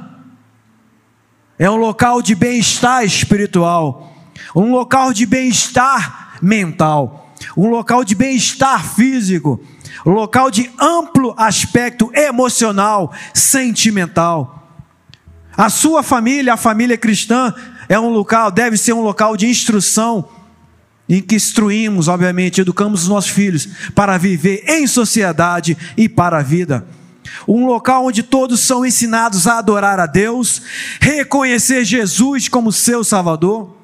é 1.59 1.69
um 1.69 1.75
local 1.75 2.21
de 2.21 2.35
bem-estar 2.35 3.03
espiritual, 3.03 4.13
um 4.55 4.71
local 4.71 5.11
de 5.11 5.25
bem-estar 5.25 6.37
mental, 6.41 7.33
um 7.55 7.67
local 7.67 8.03
de 8.03 8.13
bem-estar 8.13 8.85
físico, 8.85 9.59
local 10.05 10.51
de 10.51 10.69
amplo 10.79 11.33
aspecto 11.37 12.11
emocional, 12.13 13.11
sentimental. 13.33 14.53
A 15.55 15.69
sua 15.69 16.03
família, 16.03 16.53
a 16.53 16.57
família 16.57 16.97
cristã, 16.97 17.53
é 17.89 17.99
um 17.99 18.09
local, 18.09 18.51
deve 18.51 18.77
ser 18.77 18.93
um 18.93 19.01
local 19.01 19.35
de 19.35 19.47
instrução 19.47 20.29
em 21.09 21.21
que 21.21 21.35
instruímos, 21.35 22.07
obviamente, 22.07 22.61
educamos 22.61 23.03
os 23.03 23.07
nossos 23.07 23.31
filhos 23.31 23.67
para 23.95 24.17
viver 24.17 24.63
em 24.67 24.85
sociedade 24.85 25.77
e 25.95 26.07
para 26.07 26.39
a 26.39 26.43
vida. 26.43 26.85
Um 27.47 27.65
local 27.65 28.05
onde 28.05 28.23
todos 28.23 28.59
são 28.59 28.85
ensinados 28.85 29.47
a 29.47 29.57
adorar 29.57 29.99
a 29.99 30.05
Deus, 30.05 30.61
reconhecer 30.99 31.85
Jesus 31.85 32.47
como 32.47 32.71
seu 32.71 33.03
Salvador. 33.03 33.75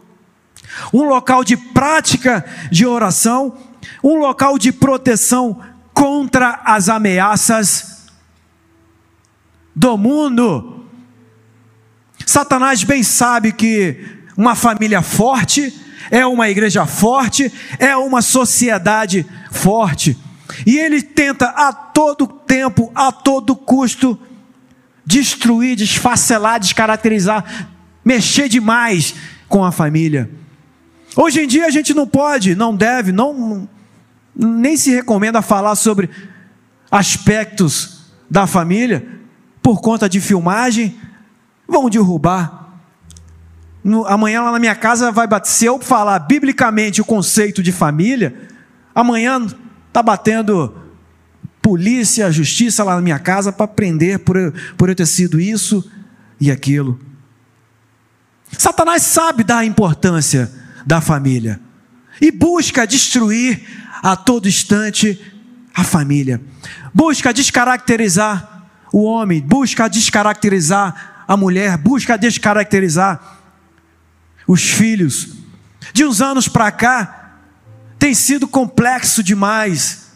Um 0.94 1.04
local 1.04 1.44
de 1.44 1.56
prática 1.56 2.44
de 2.72 2.86
oração, 2.86 3.58
um 4.04 4.16
local 4.18 4.58
de 4.58 4.72
proteção 4.72 5.60
contra 5.94 6.62
as 6.66 6.90
ameaças 6.90 8.08
do 9.76 9.98
mundo. 9.98 10.86
Satanás 12.26 12.84
bem 12.84 13.04
sabe 13.04 13.52
que 13.52 14.24
uma 14.36 14.56
família 14.56 15.02
forte 15.02 15.74
é 16.10 16.26
uma 16.26 16.50
igreja 16.50 16.86
forte, 16.86 17.52
é 17.80 17.96
uma 17.96 18.22
sociedade 18.22 19.26
forte. 19.52 20.18
E 20.66 20.78
ele 20.78 21.02
tenta 21.02 21.48
a 21.48 21.72
todo 21.72 22.28
tempo, 22.28 22.92
a 22.94 23.12
todo 23.12 23.56
custo, 23.56 24.20
destruir, 25.06 25.76
desfacelar, 25.76 26.60
descaracterizar, 26.60 27.70
mexer 28.04 28.50
demais 28.50 29.16
com 29.48 29.64
a 29.64 29.72
família. 29.72 30.30
Hoje 31.16 31.42
em 31.42 31.48
dia 31.48 31.66
a 31.66 31.70
gente 31.70 31.94
não 31.94 32.08
pode, 32.08 32.56
não 32.56 32.76
deve, 32.76 33.12
não 33.12 33.68
nem 34.36 34.76
se 34.76 34.92
recomenda 34.92 35.42
falar 35.42 35.76
sobre 35.76 36.10
aspectos 36.90 38.12
da 38.30 38.48
família 38.48 39.08
por 39.62 39.80
conta 39.80 40.10
de 40.10 40.20
filmagem, 40.20 40.98
vão 41.68 41.90
derrubar 41.90 42.64
no, 43.84 44.08
amanhã 44.08 44.42
lá 44.42 44.52
na 44.52 44.60
minha 44.60 44.76
casa 44.76 45.12
vai 45.12 45.28
bater, 45.28 45.50
se 45.50 45.66
eu 45.66 45.78
falar 45.80 46.18
biblicamente 46.20 47.02
o 47.02 47.06
conceito 47.06 47.62
de 47.62 47.72
família, 47.72 48.34
amanhã 48.96 49.46
está 49.94 50.02
batendo 50.02 50.76
polícia, 51.62 52.32
justiça 52.32 52.84
lá 52.84 52.96
na 52.96 53.02
minha 53.02 53.20
casa 53.20 53.52
para 53.52 53.68
prender 53.68 54.18
por, 54.18 54.36
por 54.76 54.90
eu 54.90 54.96
ter 54.96 55.06
sido 55.06 55.40
isso 55.40 55.88
e 56.42 56.50
aquilo. 56.50 57.00
Satanás 58.58 59.04
sabe 59.04 59.44
da 59.44 59.64
importância 59.64 60.52
da 60.84 61.00
família 61.00 61.60
e 62.20 62.32
busca 62.32 62.88
destruir 62.88 63.62
a 64.02 64.16
todo 64.16 64.48
instante 64.48 65.22
a 65.76 65.84
família, 65.84 66.42
busca 66.92 67.32
descaracterizar 67.32 68.68
o 68.92 69.04
homem, 69.04 69.42
busca 69.42 69.88
descaracterizar 69.88 71.24
a 71.28 71.38
mulher, 71.38 71.78
busca 71.78 72.18
descaracterizar 72.18 73.40
os 74.48 74.64
filhos. 74.64 75.36
De 75.94 76.04
uns 76.04 76.20
anos 76.20 76.48
para 76.48 76.72
cá, 76.72 77.23
tem 78.04 78.14
sido 78.14 78.50
complexo 78.50 79.24
demais 79.24 80.08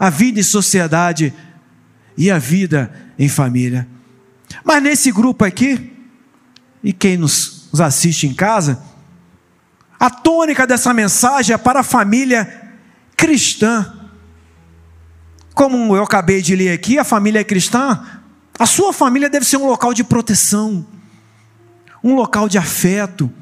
a 0.00 0.10
vida 0.10 0.40
em 0.40 0.42
sociedade 0.42 1.32
e 2.18 2.28
a 2.28 2.40
vida 2.40 2.92
em 3.16 3.28
família. 3.28 3.86
Mas 4.64 4.82
nesse 4.82 5.12
grupo 5.12 5.44
aqui, 5.44 5.92
e 6.82 6.92
quem 6.92 7.16
nos, 7.16 7.68
nos 7.70 7.80
assiste 7.80 8.26
em 8.26 8.34
casa, 8.34 8.82
a 9.96 10.10
tônica 10.10 10.66
dessa 10.66 10.92
mensagem 10.92 11.54
é 11.54 11.56
para 11.56 11.80
a 11.80 11.84
família 11.84 12.72
cristã. 13.16 13.94
Como 15.54 15.94
eu 15.94 16.02
acabei 16.02 16.42
de 16.42 16.56
ler 16.56 16.72
aqui, 16.72 16.98
a 16.98 17.04
família 17.04 17.44
cristã 17.44 18.04
A 18.58 18.66
sua 18.66 18.92
família 18.92 19.30
deve 19.30 19.46
ser 19.46 19.58
um 19.58 19.68
local 19.68 19.94
de 19.94 20.02
proteção, 20.02 20.84
um 22.02 22.16
local 22.16 22.48
de 22.48 22.58
afeto, 22.58 23.32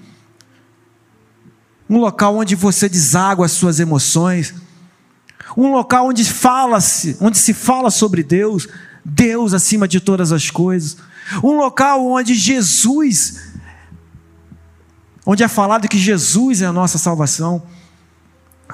um 1.89 1.99
local 1.99 2.37
onde 2.37 2.55
você 2.55 2.89
deságua 2.89 3.47
as 3.47 3.53
suas 3.53 3.79
emoções, 3.79 4.55
um 5.57 5.73
local 5.73 6.09
onde 6.09 6.25
fala-se, 6.25 7.17
onde 7.21 7.39
se 7.39 7.53
fala 7.53 7.91
sobre 7.91 8.23
Deus, 8.23 8.67
Deus 9.05 9.53
acima 9.53 9.87
de 9.87 10.01
todas 10.01 10.33
as 10.33 10.51
coisas, 10.51 10.97
um 11.43 11.53
local 11.53 12.07
onde 12.07 12.35
Jesus, 12.35 13.53
onde 15.27 15.43
é 15.43 15.49
falado 15.49 15.89
que 15.89 15.99
Jesus 15.99 16.63
é 16.63 16.67
a 16.67 16.73
nossa 16.73 16.99
salvação, 16.99 17.63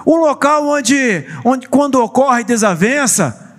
um 0.07 0.17
local 0.17 0.69
onde, 0.69 1.27
onde 1.45 1.69
quando 1.69 1.97
ocorre 1.97 2.45
desavença, 2.45 3.57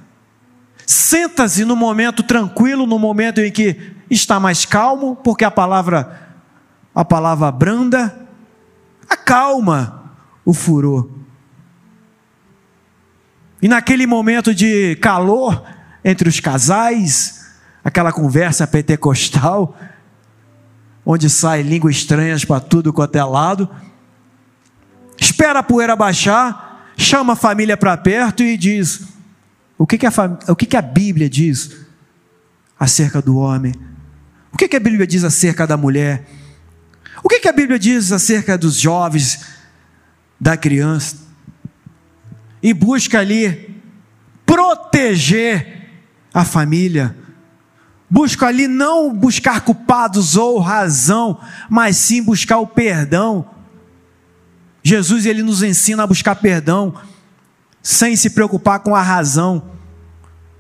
senta-se 0.86 1.66
no 1.66 1.76
momento 1.76 2.24
tranquilo, 2.24 2.88
no 2.88 2.98
momento 2.98 3.42
em 3.42 3.52
que 3.52 3.94
está 4.10 4.40
mais 4.40 4.66
calmo, 4.66 5.16
porque 5.18 5.44
a 5.44 5.52
palavra 5.52 6.20
a 6.94 7.06
palavra 7.06 7.50
branda 7.52 8.22
acalma 9.12 10.14
o 10.46 10.54
furor. 10.54 11.10
E 13.62 13.68
naquele 13.68 14.08
momento 14.08 14.56
de 14.56 14.96
calor 14.96 15.64
entre 16.04 16.28
os 16.28 16.40
casais, 16.40 17.46
aquela 17.84 18.12
conversa 18.12 18.66
pentecostal, 18.66 19.78
onde 21.06 21.30
sai 21.30 21.62
línguas 21.62 21.98
estranhas 21.98 22.46
para 22.46 22.60
tudo 22.60 22.94
quanto 22.94 23.16
é 23.16 23.24
lado, 23.24 23.70
espera 25.20 25.60
a 25.60 25.64
poeira 25.64 25.96
baixar, 25.96 26.94
chama 26.98 27.34
a 27.34 27.36
família 27.36 27.78
para 27.78 27.96
perto 27.98 28.42
e 28.42 28.58
diz: 28.58 29.02
o 29.78 29.86
que, 29.86 29.98
que, 29.98 30.08
a, 30.08 30.12
o 30.48 30.56
que, 30.56 30.66
que 30.66 30.78
a 30.78 30.82
Bíblia 30.82 31.30
diz 31.30 31.76
acerca 32.80 33.22
do 33.22 33.38
homem? 33.38 33.74
O 34.52 34.58
que, 34.58 34.68
que 34.68 34.76
a 34.76 34.80
Bíblia 34.80 35.06
diz 35.06 35.24
acerca 35.24 35.68
da 35.68 35.78
mulher? 35.78 36.28
O 37.24 37.30
que, 37.30 37.40
que 37.40 37.48
a 37.48 37.54
Bíblia 37.54 37.78
diz 37.78 38.12
acerca 38.12 38.58
dos 38.58 38.76
jovens, 38.76 39.46
da 40.40 40.58
criança? 40.58 41.18
E 42.62 42.74
busca 42.74 43.20
ali 43.20 43.82
proteger 44.46 45.90
a 46.34 46.44
família. 46.44 47.16
Busca 48.10 48.48
ali 48.48 48.68
não 48.68 49.14
buscar 49.14 49.62
culpados 49.62 50.36
ou 50.36 50.60
razão, 50.60 51.40
mas 51.70 51.98
sim 51.98 52.22
buscar 52.22 52.58
o 52.58 52.68
perdão. 52.68 53.50
Jesus 54.84 55.26
ele 55.26 55.44
nos 55.44 55.64
ensina 55.64 56.04
a 56.04 56.08
buscar 56.08 56.36
perdão 56.36 56.94
sem 57.82 58.16
se 58.16 58.32
preocupar 58.32 58.80
com 58.80 58.96
a 58.96 59.02
razão. 59.02 59.72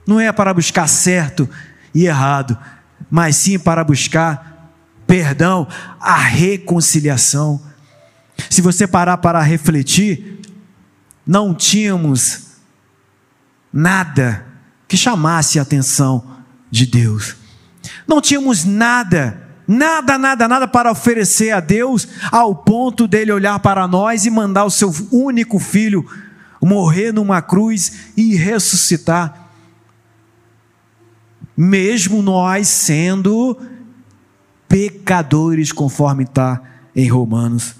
Não 0.07 0.19
é 0.19 0.31
para 0.31 0.53
buscar 0.53 0.87
certo 0.87 1.49
e 1.93 2.05
errado, 2.05 2.57
mas 3.09 3.35
sim 3.35 3.59
para 3.59 3.83
buscar 3.83 4.50
perdão, 5.11 5.67
a 5.99 6.15
reconciliação. 6.15 7.61
Se 8.49 8.61
você 8.61 8.87
parar 8.87 9.17
para 9.17 9.41
refletir, 9.41 10.39
não 11.27 11.53
tínhamos 11.53 12.43
nada 13.73 14.45
que 14.87 14.95
chamasse 14.95 15.59
a 15.59 15.63
atenção 15.63 16.37
de 16.71 16.85
Deus. 16.85 17.35
Não 18.07 18.21
tínhamos 18.21 18.63
nada, 18.63 19.49
nada, 19.67 20.17
nada, 20.17 20.47
nada 20.47 20.65
para 20.65 20.89
oferecer 20.89 21.51
a 21.51 21.59
Deus, 21.59 22.07
ao 22.31 22.55
ponto 22.55 23.05
dele 23.05 23.33
olhar 23.33 23.59
para 23.59 23.85
nós 23.89 24.25
e 24.25 24.29
mandar 24.29 24.63
o 24.63 24.71
seu 24.71 24.95
único 25.11 25.59
filho 25.59 26.09
morrer 26.61 27.11
numa 27.11 27.41
cruz 27.41 28.13
e 28.15 28.33
ressuscitar. 28.37 29.49
Mesmo 31.57 32.21
nós 32.21 32.69
sendo 32.69 33.59
pecadores, 34.71 35.73
conforme 35.73 36.23
está 36.23 36.61
em 36.95 37.09
Romanos. 37.09 37.75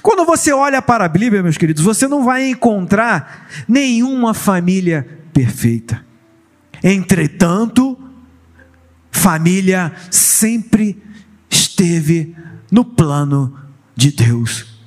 Quando 0.00 0.24
você 0.24 0.52
olha 0.52 0.80
para 0.80 1.04
a 1.04 1.08
Bíblia, 1.08 1.42
meus 1.42 1.58
queridos, 1.58 1.82
você 1.82 2.06
não 2.06 2.24
vai 2.24 2.48
encontrar 2.48 3.48
nenhuma 3.66 4.32
família 4.32 5.18
perfeita. 5.32 6.04
Entretanto, 6.82 7.98
família 9.10 9.92
sempre 10.12 11.02
esteve 11.50 12.36
no 12.70 12.84
plano 12.84 13.58
de 13.96 14.12
Deus. 14.12 14.78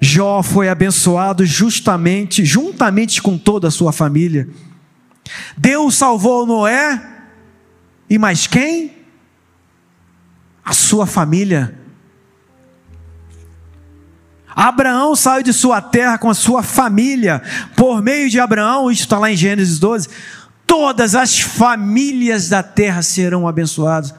Jó 0.00 0.42
foi 0.42 0.70
abençoado 0.70 1.44
justamente, 1.44 2.46
juntamente 2.46 3.20
com 3.20 3.36
toda 3.36 3.68
a 3.68 3.70
sua 3.70 3.92
família. 3.92 4.48
Deus 5.54 5.96
salvou 5.96 6.46
Noé, 6.46 7.02
e 8.08 8.16
mais 8.16 8.46
quem? 8.46 8.95
A 10.66 10.74
sua 10.74 11.06
família. 11.06 11.78
Abraão 14.48 15.14
saiu 15.14 15.44
de 15.44 15.52
sua 15.52 15.80
terra 15.80 16.18
com 16.18 16.28
a 16.28 16.34
sua 16.34 16.60
família. 16.60 17.40
Por 17.76 18.02
meio 18.02 18.28
de 18.28 18.40
Abraão, 18.40 18.90
isso 18.90 19.02
está 19.02 19.16
lá 19.16 19.30
em 19.30 19.36
Gênesis 19.36 19.78
12, 19.78 20.08
todas 20.66 21.14
as 21.14 21.38
famílias 21.38 22.48
da 22.48 22.64
terra 22.64 23.00
serão 23.00 23.46
abençoadas. 23.46 24.12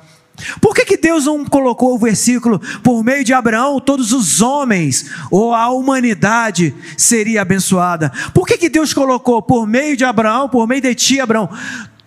Por 0.61 0.73
que, 0.73 0.85
que 0.85 0.97
Deus 0.97 1.25
não 1.25 1.43
colocou 1.43 1.95
o 1.95 1.97
versículo, 1.97 2.61
por 2.83 3.03
meio 3.03 3.23
de 3.23 3.33
Abraão, 3.33 3.79
todos 3.79 4.13
os 4.13 4.39
homens 4.39 5.09
ou 5.31 5.53
a 5.53 5.69
humanidade 5.69 6.73
seria 6.95 7.41
abençoada? 7.41 8.11
Por 8.33 8.45
que, 8.45 8.57
que 8.57 8.69
Deus 8.69 8.93
colocou, 8.93 9.41
por 9.41 9.65
meio 9.65 9.97
de 9.97 10.05
Abraão, 10.05 10.47
por 10.47 10.67
meio 10.67 10.81
de 10.81 10.93
ti, 10.93 11.19
Abraão, 11.19 11.49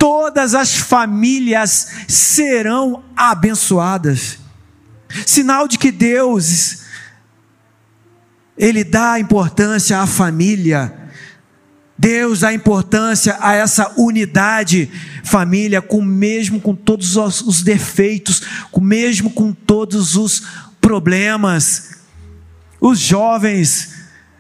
todas 0.01 0.55
as 0.55 0.75
famílias 0.75 1.89
serão 2.09 3.05
abençoadas. 3.15 4.39
Sinal 5.27 5.69
de 5.69 5.77
que 5.77 5.93
Deus, 5.93 6.79
Ele 8.57 8.83
dá 8.83 9.21
importância 9.21 10.01
à 10.01 10.07
família. 10.07 10.95
Deus 11.99 12.41
dá 12.41 12.55
importância 12.55 13.37
a 13.41 13.53
essa 13.53 13.93
unidade 13.99 14.91
família, 15.23 15.83
com 15.83 16.01
mesmo 16.01 16.63
com 16.63 16.75
todos 16.75 17.19
os, 17.19 17.43
os 17.43 17.63
defeitos, 17.63 18.41
com 18.71 18.81
mesmo 18.81 19.29
com 19.29 19.53
todos 19.53 20.17
os 20.17 20.43
problemas. 20.81 21.99
Os 22.81 22.99
jovens, 22.99 23.97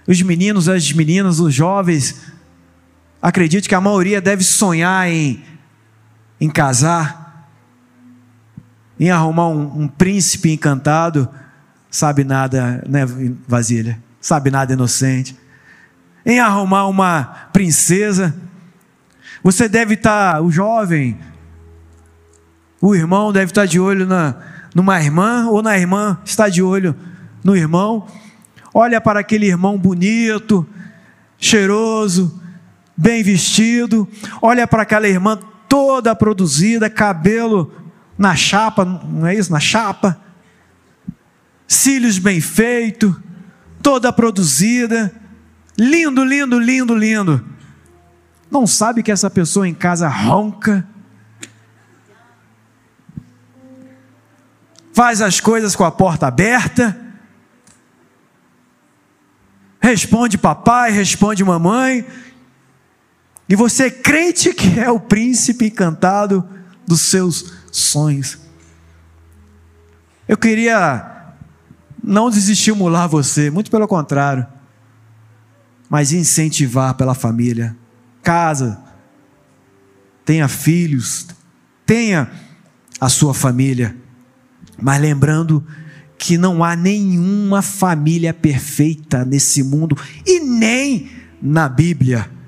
os 0.08 0.22
meninos, 0.22 0.70
as 0.70 0.90
meninas, 0.90 1.38
os 1.38 1.52
jovens, 1.52 2.16
acredito 3.20 3.68
que 3.68 3.74
a 3.74 3.80
maioria 3.80 4.22
deve 4.22 4.42
sonhar 4.42 5.06
em 5.06 5.49
em 6.40 6.48
casar, 6.48 7.48
em 8.98 9.11
arrumar 9.11 9.48
um, 9.48 9.83
um 9.83 9.88
príncipe 9.88 10.53
encantado, 10.53 11.29
sabe 11.90 12.24
nada, 12.24 12.83
né, 12.88 13.05
vasilha? 13.46 13.98
Sabe 14.20 14.50
nada 14.50 14.72
inocente. 14.72 15.37
Em 16.24 16.38
arrumar 16.38 16.87
uma 16.87 17.48
princesa, 17.53 18.35
você 19.42 19.68
deve 19.68 19.94
estar, 19.94 20.35
tá, 20.35 20.40
o 20.40 20.50
jovem, 20.50 21.18
o 22.81 22.94
irmão 22.94 23.33
deve 23.33 23.50
estar 23.50 23.62
tá 23.62 23.66
de 23.66 23.81
olho 23.81 24.07
na, 24.07 24.37
numa 24.74 25.00
irmã, 25.00 25.46
ou 25.48 25.62
na 25.62 25.79
irmã 25.79 26.18
está 26.24 26.48
de 26.48 26.62
olho 26.62 26.94
no 27.42 27.57
irmão. 27.57 28.07
Olha 28.72 29.00
para 29.00 29.20
aquele 29.20 29.46
irmão 29.46 29.79
bonito, 29.79 30.66
cheiroso, 31.38 32.40
bem 32.96 33.22
vestido. 33.22 34.07
Olha 34.40 34.66
para 34.66 34.83
aquela 34.83 35.09
irmã 35.09 35.38
toda 35.70 36.16
produzida, 36.16 36.90
cabelo 36.90 37.72
na 38.18 38.35
chapa, 38.35 38.85
não 38.85 39.24
é 39.24 39.37
isso? 39.37 39.52
Na 39.52 39.61
chapa, 39.61 40.20
cílios 41.66 42.18
bem 42.18 42.40
feitos, 42.40 43.14
toda 43.80 44.12
produzida, 44.12 45.14
lindo, 45.78 46.24
lindo, 46.24 46.59
lindo, 46.59 46.94
lindo. 46.94 47.46
Não 48.50 48.66
sabe 48.66 49.00
que 49.00 49.12
essa 49.12 49.30
pessoa 49.30 49.68
em 49.68 49.72
casa 49.72 50.09
ronca, 50.09 50.85
faz 54.92 55.22
as 55.22 55.38
coisas 55.38 55.76
com 55.76 55.85
a 55.85 55.92
porta 55.92 56.26
aberta, 56.26 56.98
responde 59.80 60.37
papai, 60.37 60.90
responde 60.90 61.44
mamãe, 61.44 62.04
e 63.50 63.56
você 63.56 63.86
é 63.86 63.90
crente 63.90 64.54
que 64.54 64.78
é 64.78 64.88
o 64.88 65.00
príncipe 65.00 65.66
encantado 65.66 66.48
dos 66.86 67.00
seus 67.00 67.52
sonhos. 67.72 68.38
Eu 70.28 70.38
queria 70.38 71.34
não 72.00 72.30
desestimular 72.30 73.08
você, 73.08 73.50
muito 73.50 73.68
pelo 73.68 73.88
contrário, 73.88 74.46
mas 75.88 76.12
incentivar 76.12 76.94
pela 76.94 77.12
família. 77.12 77.76
Casa, 78.22 78.80
tenha 80.24 80.46
filhos, 80.46 81.26
tenha 81.84 82.30
a 83.00 83.08
sua 83.08 83.34
família, 83.34 83.96
mas 84.80 85.00
lembrando 85.00 85.66
que 86.16 86.38
não 86.38 86.62
há 86.62 86.76
nenhuma 86.76 87.62
família 87.62 88.32
perfeita 88.32 89.24
nesse 89.24 89.64
mundo 89.64 89.96
e 90.24 90.38
nem 90.38 91.10
na 91.42 91.68
Bíblia. 91.68 92.38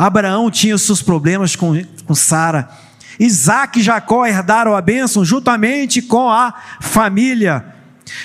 Abraão 0.00 0.50
tinha 0.50 0.74
os 0.74 0.80
seus 0.80 1.02
problemas 1.02 1.54
com, 1.54 1.74
com 2.06 2.14
Sara. 2.14 2.70
Isaac 3.18 3.78
e 3.80 3.82
Jacó 3.82 4.24
herdaram 4.24 4.74
a 4.74 4.80
bênção 4.80 5.22
juntamente 5.22 6.00
com 6.00 6.30
a 6.30 6.54
família. 6.80 7.66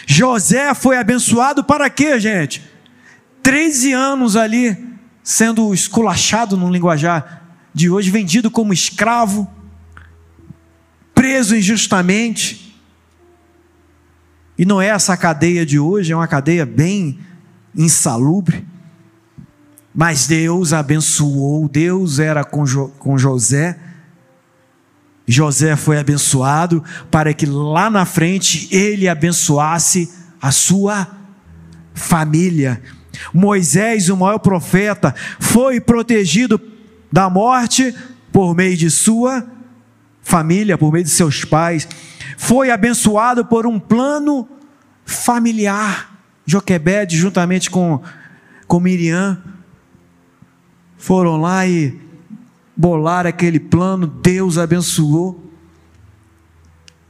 José 0.07 0.73
foi 0.73 0.97
abençoado 0.97 1.65
para 1.65 1.89
quê, 1.89 2.17
gente? 2.17 2.63
Treze 3.43 3.91
anos 3.91 4.37
ali 4.37 4.95
sendo 5.21 5.73
esculachado 5.73 6.55
no 6.55 6.71
linguajar 6.71 7.43
de 7.73 7.89
hoje, 7.89 8.09
vendido 8.09 8.49
como 8.49 8.71
escravo, 8.71 9.45
preso 11.13 11.57
injustamente. 11.57 12.73
E 14.57 14.63
não 14.63 14.81
é 14.81 14.87
essa 14.87 15.17
cadeia 15.17 15.65
de 15.65 15.77
hoje, 15.77 16.13
é 16.13 16.15
uma 16.15 16.25
cadeia 16.25 16.65
bem 16.65 17.19
insalubre. 17.75 18.65
Mas 19.95 20.27
Deus 20.27 20.73
abençoou, 20.73 21.69
Deus 21.69 22.19
era 22.19 22.43
com, 22.43 22.65
jo, 22.65 22.89
com 22.99 23.17
José. 23.17 23.79
José 25.25 25.77
foi 25.77 25.97
abençoado 25.97 26.83
para 27.09 27.33
que 27.33 27.45
lá 27.45 27.89
na 27.89 28.03
frente 28.05 28.67
ele 28.75 29.07
abençoasse 29.07 30.11
a 30.41 30.51
sua 30.51 31.07
família. 31.93 32.81
Moisés, 33.33 34.09
o 34.09 34.17
maior 34.17 34.37
profeta, 34.39 35.15
foi 35.39 35.79
protegido 35.79 36.59
da 37.09 37.29
morte 37.29 37.95
por 38.33 38.53
meio 38.53 38.75
de 38.75 38.91
sua 38.91 39.47
família, 40.21 40.77
por 40.77 40.91
meio 40.91 41.05
de 41.05 41.09
seus 41.09 41.45
pais. 41.45 41.87
Foi 42.37 42.69
abençoado 42.69 43.45
por 43.45 43.65
um 43.65 43.79
plano 43.79 44.45
familiar. 45.05 46.13
Joquebede, 46.45 47.17
juntamente 47.17 47.71
com, 47.71 48.01
com 48.67 48.79
Miriam, 48.79 49.41
foram 50.97 51.37
lá 51.37 51.67
e 51.67 51.99
bolaram 52.75 53.29
aquele 53.29 53.59
plano, 53.59 54.07
Deus 54.07 54.57
abençoou. 54.57 55.41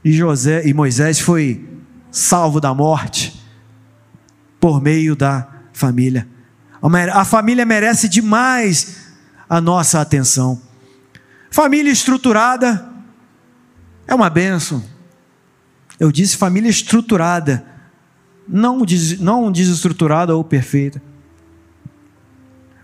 E 0.04 0.12
José 0.12 0.66
e 0.66 0.72
Moisés 0.72 1.18
foi 1.18 1.66
salvo 2.10 2.60
da 2.60 2.72
morte 2.72 3.42
por 4.60 4.80
meio 4.80 5.16
da 5.16 5.48
família. 5.72 6.28
A 7.12 7.24
família 7.24 7.66
merece 7.66 8.08
demais 8.08 9.14
a 9.48 9.60
nossa 9.60 10.00
atenção. 10.00 10.60
Família 11.50 11.90
estruturada 11.90 12.88
é 14.06 14.14
uma 14.14 14.30
benção. 14.30 14.82
Eu 15.98 16.12
disse 16.12 16.36
família 16.36 16.68
estruturada, 16.68 17.64
não, 18.46 18.84
des, 18.84 19.18
não 19.18 19.50
desestruturada 19.50 20.36
ou 20.36 20.44
perfeita. 20.44 21.02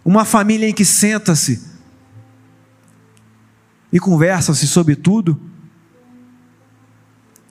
Uma 0.05 0.25
família 0.25 0.69
em 0.69 0.73
que 0.73 0.85
senta-se 0.85 1.63
e 3.93 4.01
conversa-se 4.01 4.67
sobre 4.67 4.97
tudo. 4.97 5.39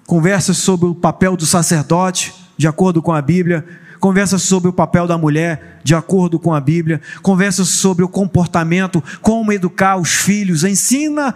Conversa 0.05 0.53
sobre 0.53 0.87
o 0.87 0.95
papel 0.95 1.37
do 1.37 1.45
sacerdote, 1.45 2.33
de 2.57 2.67
acordo 2.67 3.01
com 3.01 3.13
a 3.13 3.21
Bíblia. 3.21 3.65
Conversa 3.99 4.37
sobre 4.37 4.67
o 4.67 4.73
papel 4.73 5.07
da 5.07 5.17
mulher, 5.17 5.79
de 5.83 5.95
acordo 5.95 6.39
com 6.39 6.53
a 6.53 6.59
Bíblia. 6.59 6.99
Conversa 7.21 7.63
sobre 7.63 8.03
o 8.03 8.09
comportamento, 8.09 9.01
como 9.21 9.53
educar 9.53 9.95
os 9.97 10.09
filhos. 10.09 10.63
Ensina 10.63 11.33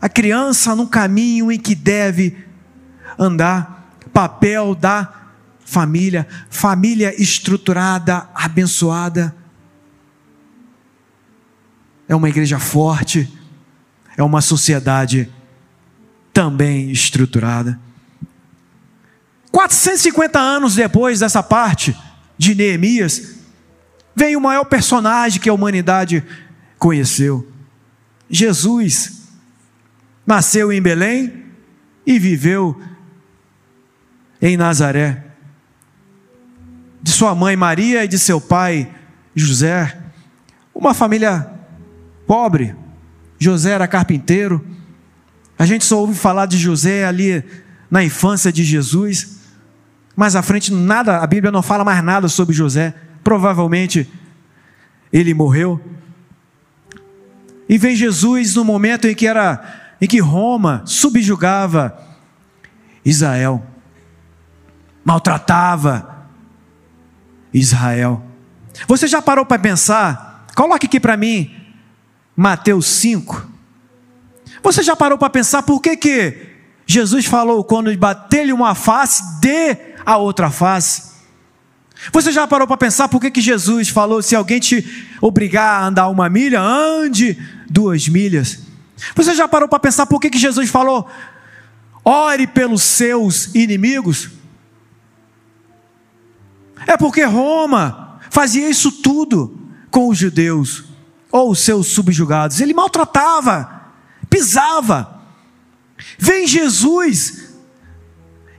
a 0.00 0.08
criança 0.08 0.76
no 0.76 0.86
caminho 0.86 1.50
em 1.50 1.58
que 1.58 1.74
deve 1.74 2.36
andar. 3.18 3.90
Papel 4.12 4.74
da 4.74 5.12
família, 5.64 6.28
família 6.48 7.20
estruturada, 7.20 8.28
abençoada 8.34 9.34
é 12.08 12.14
uma 12.14 12.28
igreja 12.28 12.58
forte, 12.58 13.28
é 14.16 14.22
uma 14.22 14.40
sociedade 14.40 15.30
também 16.32 16.90
estruturada. 16.90 17.78
450 19.50 20.38
anos 20.38 20.74
depois 20.74 21.20
dessa 21.20 21.42
parte 21.42 21.96
de 22.36 22.54
Neemias, 22.54 23.36
vem 24.14 24.36
o 24.36 24.40
maior 24.40 24.64
personagem 24.64 25.40
que 25.40 25.48
a 25.48 25.54
humanidade 25.54 26.22
conheceu. 26.78 27.50
Jesus 28.28 29.28
nasceu 30.26 30.72
em 30.72 30.82
Belém 30.82 31.44
e 32.06 32.18
viveu 32.18 32.80
em 34.40 34.56
Nazaré. 34.56 35.24
De 37.02 37.10
sua 37.10 37.34
mãe 37.34 37.56
Maria 37.56 38.04
e 38.04 38.08
de 38.08 38.18
seu 38.18 38.40
pai 38.40 38.92
José, 39.34 39.98
uma 40.74 40.92
família 40.92 41.55
pobre. 42.26 42.74
José 43.38 43.70
era 43.70 43.86
carpinteiro. 43.86 44.64
A 45.58 45.64
gente 45.64 45.84
só 45.84 45.98
ouve 45.98 46.14
falar 46.14 46.46
de 46.46 46.58
José 46.58 47.04
ali 47.04 47.44
na 47.90 48.02
infância 48.02 48.52
de 48.52 48.64
Jesus. 48.64 49.40
Mais 50.14 50.34
à 50.34 50.42
frente, 50.42 50.72
nada, 50.72 51.18
a 51.18 51.26
Bíblia 51.26 51.52
não 51.52 51.62
fala 51.62 51.84
mais 51.84 52.02
nada 52.02 52.28
sobre 52.28 52.54
José. 52.54 52.94
Provavelmente 53.22 54.10
ele 55.12 55.34
morreu. 55.34 55.80
E 57.68 57.78
vem 57.78 57.96
Jesus 57.96 58.54
no 58.54 58.64
momento 58.64 59.06
em 59.06 59.14
que 59.14 59.26
era 59.26 59.94
em 60.00 60.06
que 60.06 60.20
Roma 60.20 60.82
subjugava 60.84 61.98
Israel, 63.04 63.64
maltratava 65.04 66.26
Israel. 67.52 68.22
Você 68.86 69.06
já 69.06 69.22
parou 69.22 69.46
para 69.46 69.58
pensar? 69.58 70.46
Coloque 70.54 70.86
aqui 70.86 71.00
para 71.00 71.16
mim 71.16 71.65
Mateus 72.36 72.86
5. 72.86 73.48
Você 74.62 74.82
já 74.82 74.94
parou 74.94 75.16
para 75.16 75.30
pensar 75.30 75.62
por 75.62 75.80
que, 75.80 75.96
que 75.96 76.36
Jesus 76.86 77.24
falou 77.24 77.64
quando 77.64 77.96
bater-lhe 77.96 78.52
uma 78.52 78.74
face, 78.74 79.40
dê 79.40 79.94
a 80.04 80.18
outra 80.18 80.50
face? 80.50 81.16
Você 82.12 82.30
já 82.30 82.46
parou 82.46 82.66
para 82.66 82.76
pensar 82.76 83.08
por 83.08 83.20
que, 83.20 83.30
que 83.30 83.40
Jesus 83.40 83.88
falou: 83.88 84.20
se 84.20 84.36
alguém 84.36 84.60
te 84.60 84.84
obrigar 85.20 85.82
a 85.82 85.86
andar 85.86 86.08
uma 86.08 86.28
milha, 86.28 86.60
ande 86.60 87.38
duas 87.70 88.06
milhas? 88.06 88.58
Você 89.14 89.34
já 89.34 89.48
parou 89.48 89.68
para 89.68 89.78
pensar 89.78 90.04
por 90.04 90.20
que, 90.20 90.28
que 90.28 90.38
Jesus 90.38 90.68
falou: 90.68 91.08
ore 92.04 92.46
pelos 92.46 92.82
seus 92.82 93.54
inimigos? 93.54 94.30
É 96.86 96.98
porque 96.98 97.24
Roma 97.24 98.20
fazia 98.30 98.68
isso 98.68 98.92
tudo 98.92 99.58
com 99.90 100.08
os 100.08 100.18
judeus 100.18 100.95
ou 101.36 101.50
os 101.50 101.60
seus 101.60 101.88
subjugados. 101.88 102.60
Ele 102.60 102.74
maltratava, 102.74 103.82
pisava. 104.28 105.22
Vem 106.18 106.46
Jesus 106.46 107.54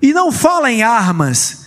e 0.02 0.14
não 0.14 0.32
fala 0.32 0.72
em 0.72 0.84
armas. 0.84 1.66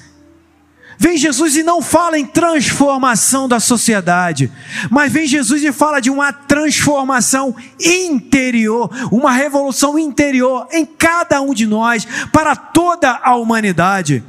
Vem 0.98 1.16
Jesus 1.16 1.56
e 1.56 1.62
não 1.62 1.80
fala 1.80 2.18
em 2.18 2.26
transformação 2.26 3.48
da 3.48 3.58
sociedade, 3.58 4.52
mas 4.90 5.10
vem 5.10 5.26
Jesus 5.26 5.64
e 5.64 5.72
fala 5.72 5.98
de 5.98 6.10
uma 6.10 6.30
transformação 6.30 7.56
interior, 7.80 8.90
uma 9.10 9.32
revolução 9.32 9.98
interior 9.98 10.68
em 10.70 10.84
cada 10.84 11.40
um 11.40 11.54
de 11.54 11.66
nós, 11.66 12.06
para 12.30 12.54
toda 12.54 13.18
a 13.22 13.34
humanidade. 13.34 14.22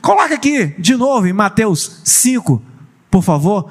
Coloca 0.00 0.34
aqui 0.34 0.76
de 0.78 0.94
novo 0.94 1.26
em 1.26 1.32
Mateus 1.32 2.00
5, 2.04 2.62
por 3.10 3.24
favor, 3.24 3.68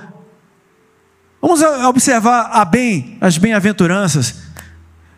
Vamos 1.48 1.62
observar 1.62 2.50
a 2.52 2.66
bem, 2.66 3.20
as 3.22 3.38
bem-aventuranças. 3.38 4.34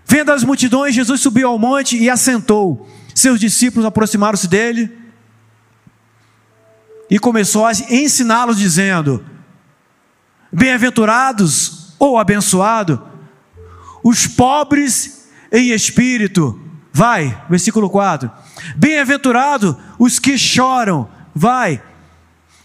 Vendo 0.05 0.29
as 0.29 0.43
multidões, 0.43 0.93
Jesus 0.93 1.21
subiu 1.21 1.47
ao 1.47 1.57
monte 1.57 1.97
e 1.97 2.09
assentou. 2.09 2.85
Seus 3.15 3.39
discípulos 3.39 3.85
aproximaram-se 3.85 4.45
dele 4.45 4.91
e 7.09 7.17
começou 7.17 7.65
a 7.65 7.71
ensiná-los, 7.71 8.57
dizendo: 8.57 9.23
Bem-aventurados 10.51 11.95
ou 11.97 12.19
abençoado, 12.19 13.01
os 14.03 14.27
pobres 14.27 15.29
em 15.49 15.71
espírito. 15.71 16.59
Vai, 16.91 17.41
versículo 17.49 17.89
4. 17.89 18.29
Bem-aventurado 18.75 19.77
os 19.97 20.19
que 20.19 20.37
choram. 20.37 21.09
Vai. 21.33 21.81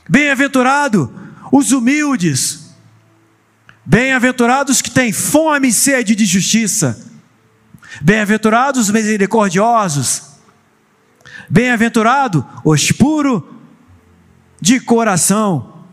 Bem-aventurado 0.09 1.15
os 1.53 1.71
humildes 1.71 2.62
Bem-aventurados 3.85 4.81
que 4.81 4.91
têm 4.91 5.13
fome 5.13 5.69
e 5.69 5.73
sede 5.73 6.15
de 6.15 6.25
justiça. 6.25 7.05
Bem-aventurados 8.01 8.83
os 8.83 8.91
misericordiosos. 8.91 10.23
Bem-aventurado 11.51 12.47
os 12.65 12.93
puros 12.93 13.43
de 14.61 14.79
coração. 14.79 15.85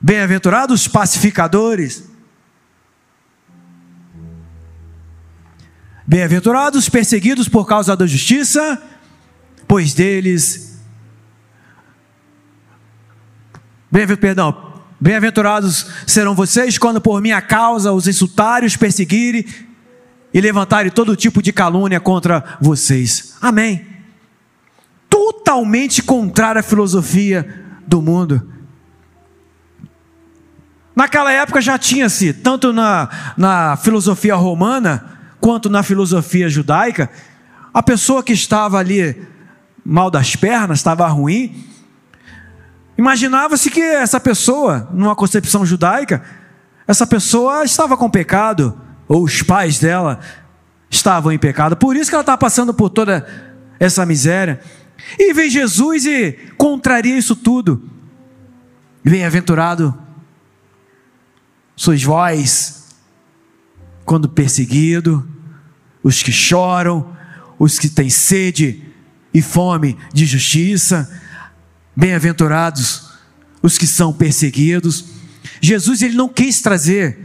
Bem-aventurados 0.00 0.82
os 0.82 0.88
pacificadores. 0.88 2.04
Bem-aventurados 6.06 6.84
os 6.84 6.88
perseguidos 6.88 7.48
por 7.48 7.66
causa 7.66 7.96
da 7.96 8.06
justiça, 8.06 8.82
pois 9.68 9.94
deles. 9.94 10.78
Bem, 13.90 14.06
perdão, 14.16 14.73
Bem-aventurados 15.00 15.86
serão 16.06 16.34
vocês 16.34 16.78
quando 16.78 17.00
por 17.00 17.20
minha 17.20 17.40
causa 17.42 17.92
os 17.92 18.06
insultarem, 18.06 18.66
os 18.66 18.76
perseguirem 18.76 19.44
e 20.32 20.40
levantarem 20.40 20.90
todo 20.90 21.16
tipo 21.16 21.42
de 21.42 21.52
calúnia 21.52 22.00
contra 22.00 22.56
vocês. 22.60 23.36
Amém. 23.40 23.86
Totalmente 25.08 26.02
contrária 26.02 26.60
à 26.60 26.62
filosofia 26.62 27.64
do 27.86 28.00
mundo. 28.00 28.50
Naquela 30.94 31.32
época 31.32 31.60
já 31.60 31.76
tinha-se, 31.76 32.32
tanto 32.32 32.72
na, 32.72 33.08
na 33.36 33.76
filosofia 33.76 34.36
romana, 34.36 35.04
quanto 35.40 35.68
na 35.68 35.82
filosofia 35.82 36.48
judaica, 36.48 37.10
a 37.72 37.82
pessoa 37.82 38.22
que 38.22 38.32
estava 38.32 38.78
ali 38.78 39.26
mal 39.84 40.10
das 40.10 40.36
pernas, 40.36 40.78
estava 40.78 41.06
ruim, 41.08 41.64
imaginava-se 42.96 43.70
que 43.70 43.80
essa 43.80 44.20
pessoa, 44.20 44.88
numa 44.92 45.14
concepção 45.14 45.64
judaica, 45.64 46.22
essa 46.86 47.06
pessoa 47.06 47.64
estava 47.64 47.96
com 47.96 48.10
pecado, 48.10 48.78
ou 49.08 49.24
os 49.24 49.42
pais 49.42 49.78
dela 49.78 50.20
estavam 50.90 51.32
em 51.32 51.38
pecado, 51.38 51.76
por 51.76 51.96
isso 51.96 52.10
que 52.10 52.14
ela 52.14 52.22
estava 52.22 52.38
passando 52.38 52.72
por 52.72 52.90
toda 52.90 53.26
essa 53.80 54.06
miséria. 54.06 54.60
E 55.18 55.32
vem 55.32 55.50
Jesus 55.50 56.06
e 56.06 56.32
contraria 56.56 57.16
isso 57.16 57.34
tudo. 57.34 57.90
Bem-aventurado 59.02 59.96
sois 61.76 62.02
vós, 62.02 62.94
quando 64.04 64.28
perseguido, 64.28 65.26
os 66.02 66.22
que 66.22 66.32
choram, 66.32 67.14
os 67.58 67.78
que 67.78 67.88
têm 67.88 68.08
sede 68.08 68.82
e 69.32 69.42
fome 69.42 69.98
de 70.12 70.24
justiça, 70.24 71.20
bem-aventurados 71.96 73.10
os 73.62 73.78
que 73.78 73.86
são 73.86 74.12
perseguidos. 74.12 75.06
Jesus 75.60 76.02
ele 76.02 76.16
não 76.16 76.28
quis 76.28 76.60
trazer 76.60 77.18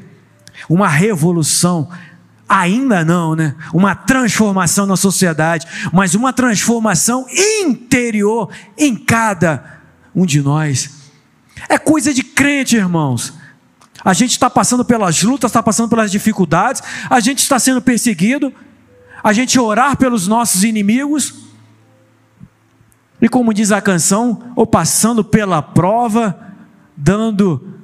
uma 0.70 0.88
revolução, 0.88 1.90
ainda 2.48 3.04
não, 3.04 3.36
né? 3.36 3.56
Uma 3.74 3.94
transformação 3.96 4.86
na 4.86 4.96
sociedade, 4.96 5.68
mas 5.92 6.16
uma 6.16 6.32
transformação 6.32 7.26
interior 7.30 8.50
em 8.78 8.96
cada 8.96 9.82
um 10.16 10.26
de 10.26 10.42
nós. 10.42 10.90
É 11.68 11.78
coisa 11.78 12.14
de 12.14 12.24
crente, 12.24 12.76
irmãos. 12.76 13.34
A 14.04 14.14
gente 14.14 14.32
está 14.32 14.50
passando 14.50 14.86
pelas 14.86 15.22
lutas, 15.24 15.50
está 15.50 15.62
passando 15.62 15.90
pelas 15.90 16.10
dificuldades, 16.10 16.82
a 17.10 17.20
gente 17.20 17.40
está 17.40 17.60
sendo 17.60 17.82
perseguido, 17.82 18.54
a 19.22 19.34
gente 19.34 19.60
orar 19.60 19.98
pelos 19.98 20.26
nossos 20.26 20.64
inimigos, 20.64 21.49
e 23.22 23.28
como 23.28 23.54
diz 23.54 23.72
a 23.72 23.82
canção, 23.82 24.54
ou 24.56 24.66
passando 24.66 25.24
pela 25.24 25.62
prova, 25.62 26.40
dando 26.96 27.80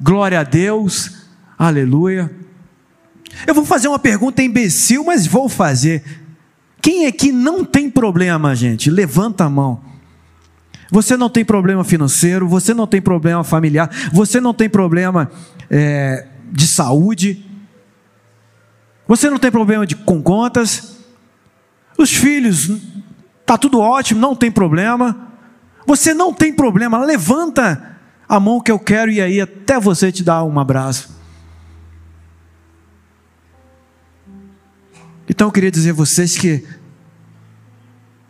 glória 0.00 0.40
a 0.40 0.42
Deus, 0.42 1.26
aleluia. 1.58 2.30
Eu 3.46 3.54
vou 3.54 3.64
fazer 3.64 3.88
uma 3.88 3.98
pergunta 3.98 4.42
imbecil, 4.42 5.04
mas 5.04 5.26
vou 5.26 5.48
fazer. 5.48 6.02
Quem 6.80 7.06
é 7.06 7.12
que 7.12 7.32
não 7.32 7.64
tem 7.64 7.90
problema, 7.90 8.54
gente? 8.54 8.90
Levanta 8.90 9.44
a 9.44 9.50
mão. 9.50 9.82
Você 10.90 11.16
não 11.16 11.28
tem 11.28 11.44
problema 11.44 11.82
financeiro, 11.82 12.46
você 12.46 12.72
não 12.72 12.86
tem 12.86 13.02
problema 13.02 13.42
familiar, 13.42 13.90
você 14.12 14.40
não 14.40 14.54
tem 14.54 14.68
problema 14.68 15.30
é, 15.70 16.28
de 16.52 16.66
saúde, 16.66 17.44
você 19.08 19.28
não 19.28 19.38
tem 19.38 19.50
problema 19.50 19.86
de, 19.86 19.96
com 19.96 20.22
contas, 20.22 20.98
os 21.98 22.10
filhos, 22.10 22.70
está 23.44 23.58
tudo 23.58 23.78
ótimo, 23.78 24.20
não 24.20 24.34
tem 24.34 24.50
problema. 24.50 25.28
Você 25.86 26.14
não 26.14 26.32
tem 26.32 26.52
problema, 26.52 27.04
levanta 27.04 27.98
a 28.26 28.40
mão 28.40 28.60
que 28.60 28.72
eu 28.72 28.78
quero 28.78 29.10
ir 29.10 29.20
aí 29.20 29.38
até 29.38 29.78
você 29.78 30.10
te 30.10 30.24
dar 30.24 30.42
um 30.44 30.58
abraço. 30.58 31.14
Então 35.28 35.48
eu 35.48 35.52
queria 35.52 35.70
dizer 35.70 35.90
a 35.90 35.94
vocês 35.94 36.36
que 36.36 36.66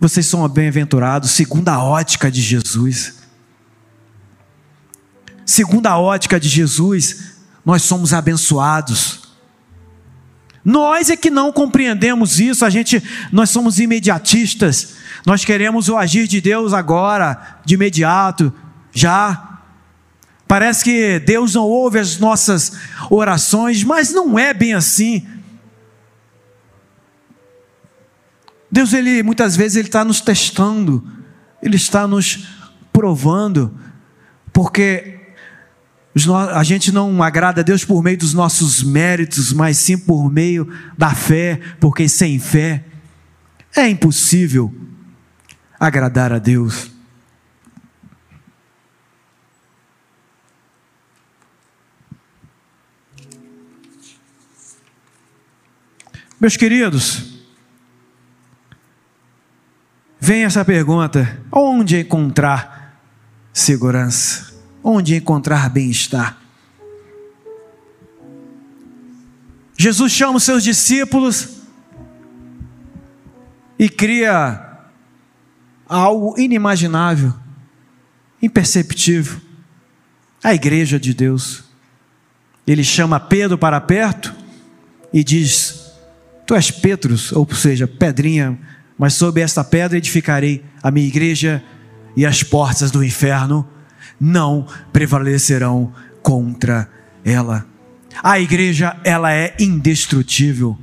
vocês 0.01 0.27
são 0.27 0.47
bem-aventurados, 0.49 1.31
segundo 1.31 1.69
a 1.69 1.83
ótica 1.83 2.31
de 2.31 2.43
Jesus. 2.43 3.23
Segundo 5.47 5.87
a 5.87 5.99
ótica 5.99 6.41
de 6.41 6.49
Jesus, 6.49 7.37
nós 7.65 7.83
somos 7.83 8.13
abençoados. 8.13 9.24
Nós 10.65 11.11
é 11.11 11.17
que 11.17 11.29
não 11.29 11.53
compreendemos 11.53 12.41
isso, 12.41 12.65
a 12.65 12.71
gente, 12.71 13.03
nós 13.31 13.51
somos 13.51 13.79
imediatistas. 13.79 14.95
Nós 15.27 15.45
queremos 15.45 15.89
o 15.89 15.97
agir 15.97 16.27
de 16.27 16.41
Deus 16.41 16.73
agora, 16.73 17.59
de 17.65 17.75
imediato, 17.75 18.53
já. 18.93 19.61
Parece 20.49 20.85
que 20.85 21.19
Deus 21.19 21.55
não 21.55 21.65
ouve 21.65 21.99
as 21.99 22.19
nossas 22.19 22.73
orações, 23.11 23.85
mas 23.85 24.11
não 24.13 24.39
é 24.39 24.55
bem 24.55 24.73
assim. 24.73 25.27
Deus, 28.71 28.93
ele 28.93 29.23
muitas 29.23 29.55
vezes 29.55 29.77
ele 29.77 29.89
está 29.89 30.05
nos 30.05 30.21
testando, 30.21 31.07
ele 31.63 31.77
está 31.77 32.09
nos 32.09 32.49
provando, 32.93 33.79
porque 34.53 35.24
a 36.55 36.63
gente 36.63 36.93
não 36.93 37.23
agrada 37.23 37.61
a 37.61 37.65
Deus 37.65 37.85
por 37.85 38.03
meio 38.03 38.17
dos 38.17 38.33
nossos 38.33 38.83
méritos, 38.83 39.53
mas 39.53 39.79
sim 39.79 39.99
por 39.99 40.31
meio 40.31 40.73
da 40.97 41.15
fé, 41.15 41.61
porque 41.81 42.09
sem 42.09 42.39
fé 42.39 42.85
é 43.75 43.89
impossível 43.89 44.73
agradar 45.79 46.33
a 46.33 46.39
Deus. 46.39 46.93
Meus 56.41 56.57
queridos, 56.57 57.35
Vem 60.25 60.43
essa 60.43 60.65
pergunta: 60.65 61.39
onde 61.53 62.01
encontrar 62.01 62.99
segurança? 63.53 64.54
Onde 64.85 65.17
encontrar 65.17 65.71
bem-estar? 65.71 66.39
Jesus 69.77 70.13
chama 70.13 70.37
os 70.37 70.45
seus 70.45 70.63
discípulos 70.63 71.63
e 73.79 73.89
cria 73.89 74.79
algo 75.89 76.39
inimaginável, 76.39 77.33
imperceptível 78.43 79.41
a 80.43 80.55
igreja 80.55 81.01
de 81.01 81.15
Deus. 81.15 81.65
Ele 82.67 82.85
chama 82.85 83.19
Pedro 83.19 83.57
para 83.57 83.81
perto 83.81 84.35
e 85.13 85.25
diz: 85.25 85.93
Tu 86.47 86.55
és 86.55 86.71
Petrus, 86.71 87.33
ou 87.33 87.49
seja, 87.55 87.89
pedrinha 87.89 88.59
mas 88.99 89.15
sobre 89.15 89.43
esta 89.43 89.65
pedra 89.65 89.99
edificarei 89.99 90.65
a 90.83 90.91
minha 90.91 91.07
igreja 91.07 91.63
e 92.17 92.25
as 92.25 92.43
portas 92.43 92.91
do 92.91 93.03
inferno 93.03 93.69
não 94.25 94.67
prevalecerão 94.93 95.93
contra 96.23 96.89
ela. 97.23 97.67
A 98.23 98.41
igreja, 98.41 98.97
ela 99.05 99.33
é 99.33 99.55
indestrutível. 99.59 100.79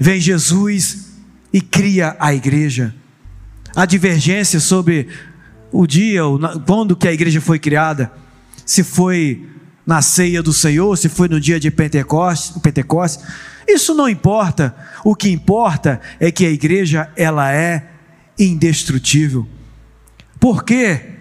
Vem 0.00 0.20
Jesus 0.20 1.08
e 1.52 1.60
cria 1.60 2.16
a 2.18 2.34
igreja. 2.34 2.94
A 3.74 3.84
divergência 3.84 4.58
sobre 4.58 5.08
o 5.70 5.86
dia, 5.86 6.22
quando 6.66 6.96
que 6.96 7.06
a 7.06 7.12
igreja 7.12 7.40
foi 7.40 7.58
criada, 7.58 8.10
se 8.64 8.82
foi 8.82 9.46
na 9.84 10.00
ceia 10.00 10.42
do 10.42 10.52
Senhor, 10.52 10.96
se 10.96 11.08
foi 11.08 11.28
no 11.28 11.38
dia 11.38 11.60
de 11.60 11.70
Pentecostes, 11.70 12.58
Pentecostes 12.62 13.22
isso 13.68 13.94
não 13.94 14.08
importa. 14.08 14.74
O 15.04 15.14
que 15.14 15.28
importa 15.28 16.00
é 16.20 16.30
que 16.30 16.46
a 16.46 16.50
igreja 16.50 17.10
ela 17.16 17.52
é 17.52 17.90
indestrutível. 18.38 19.46
Por 20.38 20.64
quê? 20.64 21.15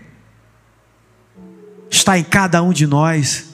Está 1.95 2.19
em 2.19 2.25
cada 2.25 2.61
um 2.61 2.73
de 2.73 2.85
nós. 2.85 3.45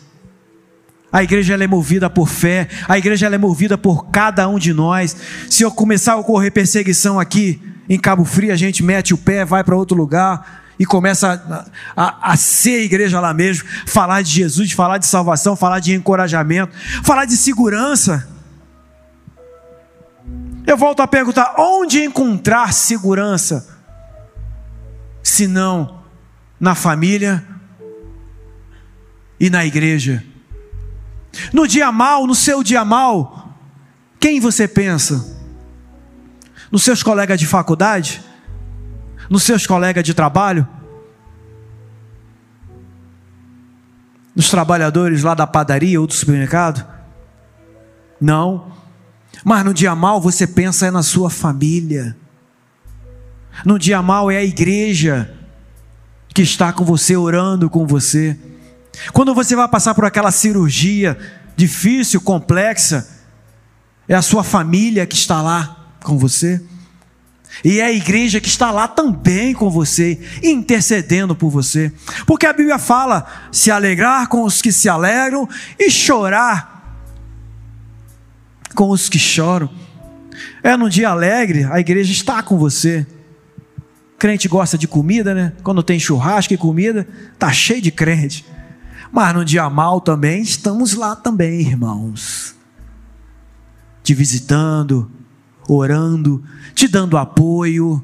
A 1.11 1.21
igreja 1.21 1.53
é 1.53 1.67
movida 1.67 2.09
por 2.09 2.27
fé, 2.27 2.67
a 2.87 2.97
igreja 2.97 3.27
é 3.27 3.37
movida 3.37 3.77
por 3.77 4.07
cada 4.07 4.47
um 4.49 4.57
de 4.57 4.73
nós. 4.73 5.15
Se 5.47 5.61
eu 5.61 5.69
começar 5.69 6.13
a 6.13 6.17
ocorrer 6.17 6.51
perseguição 6.51 7.19
aqui 7.19 7.61
em 7.87 7.99
Cabo 7.99 8.25
Frio, 8.25 8.51
a 8.51 8.55
gente 8.55 8.81
mete 8.81 9.13
o 9.13 9.17
pé, 9.17 9.45
vai 9.45 9.63
para 9.63 9.75
outro 9.75 9.95
lugar 9.95 10.63
e 10.79 10.87
começa 10.87 11.69
a, 11.95 12.03
a, 12.03 12.31
a, 12.31 12.35
ser 12.35 12.79
a 12.79 12.83
igreja 12.83 13.19
lá 13.19 13.31
mesmo, 13.31 13.69
falar 13.85 14.23
de 14.23 14.31
Jesus, 14.31 14.71
falar 14.71 14.97
de 14.97 15.05
salvação, 15.05 15.55
falar 15.55 15.79
de 15.79 15.93
encorajamento, 15.93 16.73
falar 17.03 17.25
de 17.25 17.37
segurança. 17.37 18.27
Eu 20.65 20.77
volto 20.77 21.01
a 21.01 21.07
perguntar: 21.07 21.53
onde 21.59 22.03
encontrar 22.03 22.73
segurança? 22.73 23.79
Se 25.21 25.45
não 25.45 26.01
na 26.59 26.73
família 26.73 27.50
e 29.41 29.49
na 29.49 29.65
igreja. 29.65 30.23
No 31.51 31.67
dia 31.67 31.91
mal, 31.91 32.27
no 32.27 32.35
seu 32.35 32.61
dia 32.61 32.85
mal, 32.85 33.57
quem 34.19 34.39
você 34.39 34.67
pensa? 34.67 35.35
Nos 36.71 36.83
seus 36.83 37.01
colegas 37.01 37.39
de 37.39 37.47
faculdade? 37.47 38.21
Nos 39.27 39.41
seus 39.41 39.65
colegas 39.65 40.03
de 40.03 40.13
trabalho? 40.13 40.67
dos 44.33 44.49
trabalhadores 44.49 45.23
lá 45.23 45.33
da 45.33 45.45
padaria 45.45 45.99
ou 45.99 46.07
do 46.07 46.13
supermercado? 46.13 46.87
Não. 48.19 48.71
Mas 49.43 49.65
no 49.65 49.73
dia 49.73 49.93
mal 49.93 50.21
você 50.21 50.47
pensa 50.47 50.87
é 50.87 50.91
na 50.91 51.03
sua 51.03 51.29
família. 51.29 52.15
No 53.65 53.77
dia 53.77 54.01
mal 54.01 54.31
é 54.31 54.37
a 54.37 54.43
igreja 54.43 55.33
que 56.33 56.41
está 56.41 56.71
com 56.71 56.85
você, 56.85 57.17
orando 57.17 57.69
com 57.69 57.85
você. 57.85 58.39
Quando 59.13 59.33
você 59.33 59.55
vai 59.55 59.67
passar 59.67 59.93
por 59.93 60.05
aquela 60.05 60.31
cirurgia 60.31 61.17
difícil, 61.55 62.21
complexa, 62.21 63.07
é 64.07 64.15
a 64.15 64.21
sua 64.21 64.43
família 64.43 65.05
que 65.05 65.15
está 65.15 65.41
lá 65.41 65.93
com 66.03 66.17
você. 66.17 66.61
E 67.63 67.79
é 67.79 67.85
a 67.85 67.91
igreja 67.91 68.39
que 68.39 68.47
está 68.47 68.71
lá 68.71 68.87
também 68.87 69.53
com 69.53 69.69
você, 69.69 70.19
intercedendo 70.41 71.35
por 71.35 71.49
você. 71.49 71.91
Porque 72.25 72.45
a 72.45 72.53
Bíblia 72.53 72.79
fala: 72.79 73.25
se 73.51 73.69
alegrar 73.69 74.27
com 74.27 74.43
os 74.43 74.61
que 74.61 74.71
se 74.71 74.87
alegram 74.89 75.47
e 75.77 75.91
chorar 75.91 76.71
com 78.73 78.89
os 78.89 79.09
que 79.09 79.19
choram. 79.19 79.69
É 80.63 80.75
num 80.77 80.89
dia 80.89 81.09
alegre, 81.09 81.65
a 81.65 81.79
igreja 81.79 82.11
está 82.11 82.41
com 82.41 82.57
você. 82.57 83.05
Crente 84.17 84.47
gosta 84.47 84.77
de 84.77 84.87
comida, 84.87 85.33
né? 85.33 85.53
Quando 85.63 85.83
tem 85.83 85.99
churrasco 85.99 86.53
e 86.53 86.57
comida, 86.57 87.07
tá 87.37 87.51
cheio 87.51 87.81
de 87.81 87.91
crente. 87.91 88.45
Mas 89.11 89.35
no 89.35 89.43
dia 89.43 89.69
mal 89.69 89.99
também, 89.99 90.41
estamos 90.41 90.93
lá 90.93 91.15
também, 91.15 91.61
irmãos. 91.61 92.55
Te 94.01 94.13
visitando, 94.13 95.11
orando, 95.67 96.43
te 96.73 96.87
dando 96.87 97.17
apoio. 97.17 98.01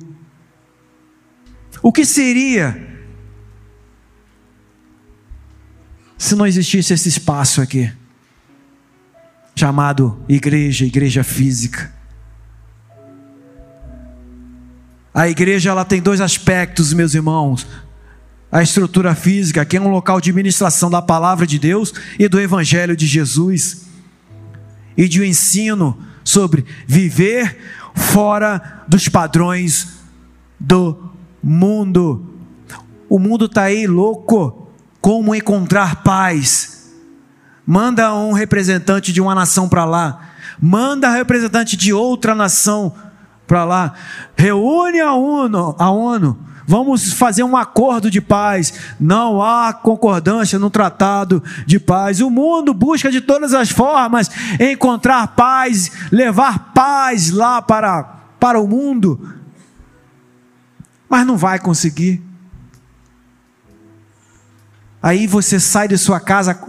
O 1.81 1.91
que 1.91 2.05
seria 2.05 2.85
se 6.17 6.35
não 6.35 6.45
existisse 6.45 6.93
esse 6.93 7.07
espaço 7.07 7.61
aqui? 7.61 7.91
Chamado 9.55 10.23
igreja, 10.27 10.85
igreja 10.85 11.23
física. 11.23 11.93
A 15.13 15.27
igreja 15.27 15.69
ela 15.71 15.85
tem 15.85 16.01
dois 16.01 16.21
aspectos, 16.21 16.93
meus 16.93 17.15
irmãos. 17.15 17.65
A 18.51 18.63
estrutura 18.63 19.13
física, 19.13 19.65
que 19.65 19.77
é 19.77 19.81
um 19.81 19.89
local 19.89 20.21
de 20.21 20.31
ministração 20.31 20.89
da 20.89 21.01
palavra 21.01 21.45
de 21.45 21.59
Deus 21.59 21.93
e 22.17 22.27
do 22.29 22.39
evangelho 22.39 22.95
de 22.95 23.05
Jesus. 23.05 23.87
E 24.95 25.07
de 25.07 25.21
um 25.21 25.23
ensino 25.23 25.97
sobre 26.23 26.65
viver 26.87 27.57
fora 27.93 28.83
dos 28.87 29.09
padrões 29.09 29.99
do 30.59 31.11
mundo. 31.43 32.25
O 33.09 33.19
mundo 33.19 33.45
está 33.45 33.63
aí 33.63 33.87
louco. 33.87 34.67
Como 34.99 35.35
encontrar 35.35 36.03
paz? 36.03 36.93
Manda 37.65 38.13
um 38.13 38.31
representante 38.33 39.11
de 39.11 39.21
uma 39.21 39.35
nação 39.35 39.69
para 39.69 39.85
lá. 39.85 40.29
Manda 40.59 41.11
representante 41.11 41.77
de 41.77 41.93
outra 41.93 42.33
nação 42.33 42.93
para 43.45 43.63
lá. 43.63 43.93
Reúne 44.35 44.99
a 44.99 45.13
ONU, 45.13 45.75
a 45.77 45.89
ONU. 45.89 46.37
Vamos 46.67 47.13
fazer 47.13 47.43
um 47.43 47.55
acordo 47.55 48.11
de 48.11 48.19
paz. 48.19 48.73
Não 48.99 49.41
há 49.41 49.71
concordância 49.73 50.59
no 50.59 50.69
tratado 50.69 51.41
de 51.65 51.79
paz. 51.79 52.19
O 52.19 52.29
mundo 52.29 52.73
busca 52.73 53.09
de 53.09 53.21
todas 53.21 53.53
as 53.53 53.69
formas 53.69 54.29
encontrar 54.59 55.29
paz, 55.29 55.89
levar 56.11 56.73
paz 56.73 57.31
lá 57.31 57.61
para, 57.61 58.03
para 58.37 58.59
o 58.59 58.67
mundo. 58.67 59.33
Mas 61.09 61.25
não 61.25 61.37
vai 61.37 61.57
conseguir. 61.57 62.21
Aí 65.01 65.25
você 65.25 65.59
sai 65.61 65.87
de 65.87 65.97
sua 65.97 66.19
casa, 66.19 66.59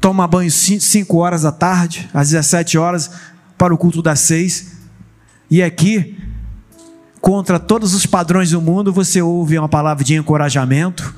toma 0.00 0.26
banho 0.26 0.50
5 0.50 1.16
horas 1.16 1.42
da 1.42 1.52
tarde, 1.52 2.10
às 2.12 2.30
17 2.30 2.76
horas, 2.76 3.10
para 3.56 3.72
o 3.72 3.78
culto 3.78 4.02
das 4.02 4.18
6 4.20 4.80
e 5.50 5.62
aqui, 5.64 6.16
contra 7.20 7.58
todos 7.58 7.94
os 7.94 8.06
padrões 8.06 8.50
do 8.50 8.60
mundo, 8.60 8.92
você 8.92 9.20
ouve 9.20 9.58
uma 9.58 9.68
palavra 9.68 10.02
de 10.02 10.14
encorajamento, 10.14 11.14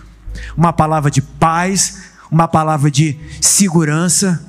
uma 0.57 0.73
palavra 0.73 1.11
de 1.11 1.23
paz, 1.23 2.03
uma 2.31 2.49
palavra 2.49 2.91
de 2.91 3.17
segurança. 3.41 4.45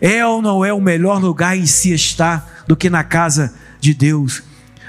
É 0.00 0.26
ou 0.26 0.42
não 0.42 0.64
é 0.64 0.72
o 0.72 0.80
melhor 0.80 1.20
lugar 1.20 1.56
em 1.56 1.66
si 1.66 1.92
estar 1.92 2.64
do 2.66 2.76
que 2.76 2.90
na 2.90 3.02
casa 3.04 3.54
de 3.80 3.94
Deus? 3.94 4.42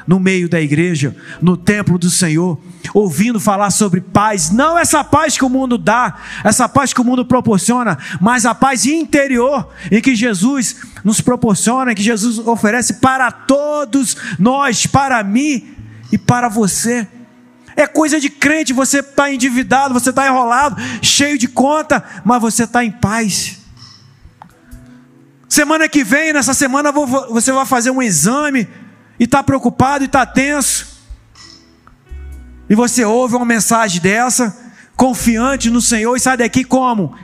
no 0.08 0.20
meio 0.20 0.48
da 0.48 0.62
igreja, 0.62 1.16
no 1.42 1.58
templo 1.58 1.98
do 1.98 2.10
Senhor, 2.10 2.60
ouvindo 2.94 3.40
falar 3.40 3.72
sobre 3.72 4.00
paz, 4.00 4.52
não 4.52 4.78
essa 4.78 5.04
paz 5.04 5.36
que 5.36 5.44
o 5.44 5.50
mundo 5.50 5.78
dá, 5.78 6.16
essa 6.44 6.70
paz 6.70 6.94
que 6.94 7.02
o 7.02 7.04
mundo 7.04 7.26
proporciona, 7.26 7.98
mas 8.22 8.46
a 8.46 8.54
paz 8.54 8.86
interior 8.86 9.68
em 9.92 10.00
que 10.00 10.16
Jesus 10.16 10.76
nos 11.04 11.22
proporciona, 11.22 11.96
que 11.96 12.04
Jesus 12.04 12.38
oferece 12.38 12.96
para 12.96 13.32
todos 13.32 14.16
nós, 14.38 14.86
para 14.86 15.24
mim 15.24 15.76
e 16.12 16.18
para 16.18 16.50
você. 16.50 17.08
É 17.76 17.86
coisa 17.86 18.20
de 18.20 18.30
crente, 18.30 18.72
você 18.72 19.00
está 19.00 19.32
endividado, 19.32 19.94
você 19.94 20.10
está 20.10 20.26
enrolado, 20.26 20.82
cheio 21.02 21.38
de 21.38 21.48
conta, 21.48 22.04
mas 22.24 22.42
você 22.42 22.64
está 22.64 22.84
em 22.86 22.92
paz. 22.92 23.60
Semana 25.50 25.88
que 25.88 26.04
vem, 26.04 26.34
nessa 26.34 26.54
semana, 26.54 26.92
você 26.92 27.52
vai 27.52 27.66
fazer 27.66 27.92
um 27.92 28.02
exame 28.02 28.68
e 29.20 29.26
está 29.26 29.44
preocupado 29.44 30.04
e 30.04 30.08
está 30.08 30.26
tenso, 30.26 30.96
e 32.70 32.76
você 32.76 33.06
ouve 33.06 33.36
uma 33.36 33.46
mensagem 33.46 34.02
dessa, 34.02 34.58
confiante 34.96 35.70
no 35.70 35.82
Senhor, 35.82 36.16
e 36.16 36.20
sai 36.20 36.38
daqui 36.38 36.64
como? 36.64 37.16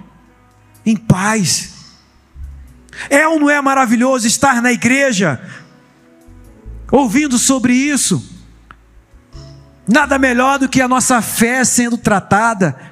Em 0.86 0.96
paz. 0.96 1.74
É 3.10 3.28
ou 3.28 3.40
não 3.40 3.50
é 3.50 3.60
maravilhoso 3.62 4.28
estar 4.28 4.62
na 4.62 4.72
igreja, 4.72 5.42
ouvindo 6.92 7.38
sobre 7.38 7.74
isso? 7.74 8.31
Nada 9.88 10.18
melhor 10.18 10.60
do 10.60 10.70
que 10.70 10.82
a 10.82 10.88
nossa 10.88 11.22
fé 11.22 11.64
sendo 11.64 11.98
tratada 11.98 12.92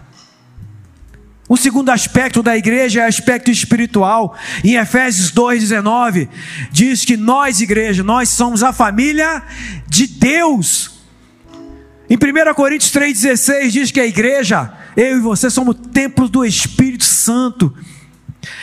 o 1.49 1.57
segundo 1.57 1.89
aspecto 1.89 2.43
da 2.43 2.55
igreja 2.55 3.01
é 3.01 3.05
o 3.05 3.07
aspecto 3.09 3.49
espiritual. 3.49 4.37
Em 4.63 4.75
Efésios 4.75 5.31
2,19, 5.31 6.29
diz 6.71 7.03
que 7.03 7.17
nós, 7.17 7.59
igreja, 7.59 8.03
nós 8.03 8.29
somos 8.29 8.61
a 8.61 8.71
família 8.71 9.41
de 9.87 10.05
Deus. 10.05 10.91
Em 12.07 12.15
1 12.15 12.53
Coríntios 12.53 12.91
3,16 12.91 13.69
diz 13.71 13.89
que 13.89 13.99
a 13.99 14.05
igreja, 14.05 14.71
eu 14.95 15.17
e 15.17 15.19
você, 15.19 15.49
somos 15.49 15.75
templos 15.91 16.29
do 16.29 16.45
Espírito 16.45 17.03
Santo. 17.03 17.75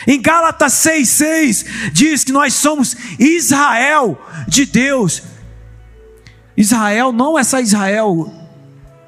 Em 0.07 0.21
Gálatas 0.21 0.71
6,6 0.75 1.91
diz 1.91 2.23
que 2.23 2.31
nós 2.31 2.53
somos 2.53 2.95
Israel 3.19 4.17
de 4.47 4.65
Deus. 4.65 5.21
Israel 6.57 7.11
não 7.11 7.37
é 7.37 7.43
só 7.43 7.59
Israel 7.59 8.33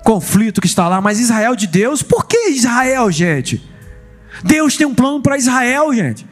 conflito 0.03 0.61
que 0.61 0.67
está 0.67 0.87
lá, 0.87 1.01
mas 1.01 1.19
Israel 1.19 1.55
de 1.55 1.67
Deus. 1.67 2.03
Por 2.03 2.25
que 2.25 2.49
Israel, 2.49 3.11
gente? 3.11 3.67
Deus 4.43 4.77
tem 4.77 4.85
um 4.85 4.93
plano 4.93 5.21
para 5.21 5.37
Israel, 5.37 5.93
gente. 5.93 6.25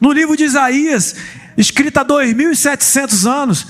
No 0.00 0.10
livro 0.10 0.36
de 0.36 0.44
Isaías, 0.44 1.14
escrito 1.56 1.98
há 1.98 2.04
2.700 2.04 3.30
anos, 3.30 3.66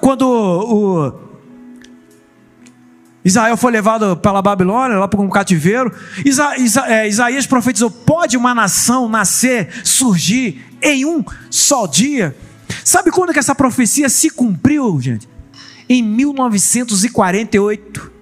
quando 0.00 0.22
o 0.28 1.28
Israel 3.24 3.56
foi 3.56 3.72
levado 3.72 4.16
pela 4.16 4.42
Babilônia, 4.42 4.98
lá 4.98 5.08
para 5.08 5.20
um 5.20 5.30
cativeiro, 5.30 5.94
Isa, 6.24 6.56
Isa, 6.58 6.84
é, 6.86 7.08
Isaías 7.08 7.46
profetizou: 7.46 7.90
pode 7.90 8.36
uma 8.36 8.54
nação 8.54 9.08
nascer, 9.08 9.70
surgir 9.84 10.64
em 10.82 11.04
um 11.04 11.24
só 11.50 11.86
dia? 11.86 12.36
Sabe 12.84 13.10
quando 13.10 13.32
que 13.32 13.38
essa 13.38 13.54
profecia 13.54 14.08
se 14.08 14.30
cumpriu, 14.30 15.00
gente? 15.00 15.28
Em 15.88 16.02
1948. 16.02 18.18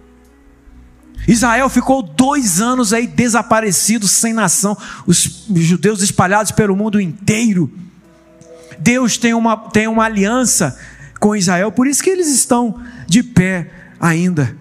Israel 1.27 1.69
ficou 1.69 2.03
dois 2.03 2.61
anos 2.61 2.93
aí 2.93 3.07
desaparecido, 3.07 4.07
sem 4.07 4.33
nação, 4.33 4.77
os 5.07 5.47
judeus 5.57 6.01
espalhados 6.01 6.53
pelo 6.53 6.77
mundo 6.77 7.01
inteiro. 7.01 7.73
Deus 8.79 9.19
tem 9.19 9.35
uma, 9.35 9.57
tem 9.57 9.89
uma 9.89 10.05
aliança 10.05 10.79
com 11.19 11.35
Israel, 11.35 11.73
por 11.73 11.87
isso 11.87 12.03
que 12.03 12.11
eles 12.11 12.29
estão 12.29 12.81
de 13.09 13.23
pé 13.23 13.71
ainda. 13.99 14.57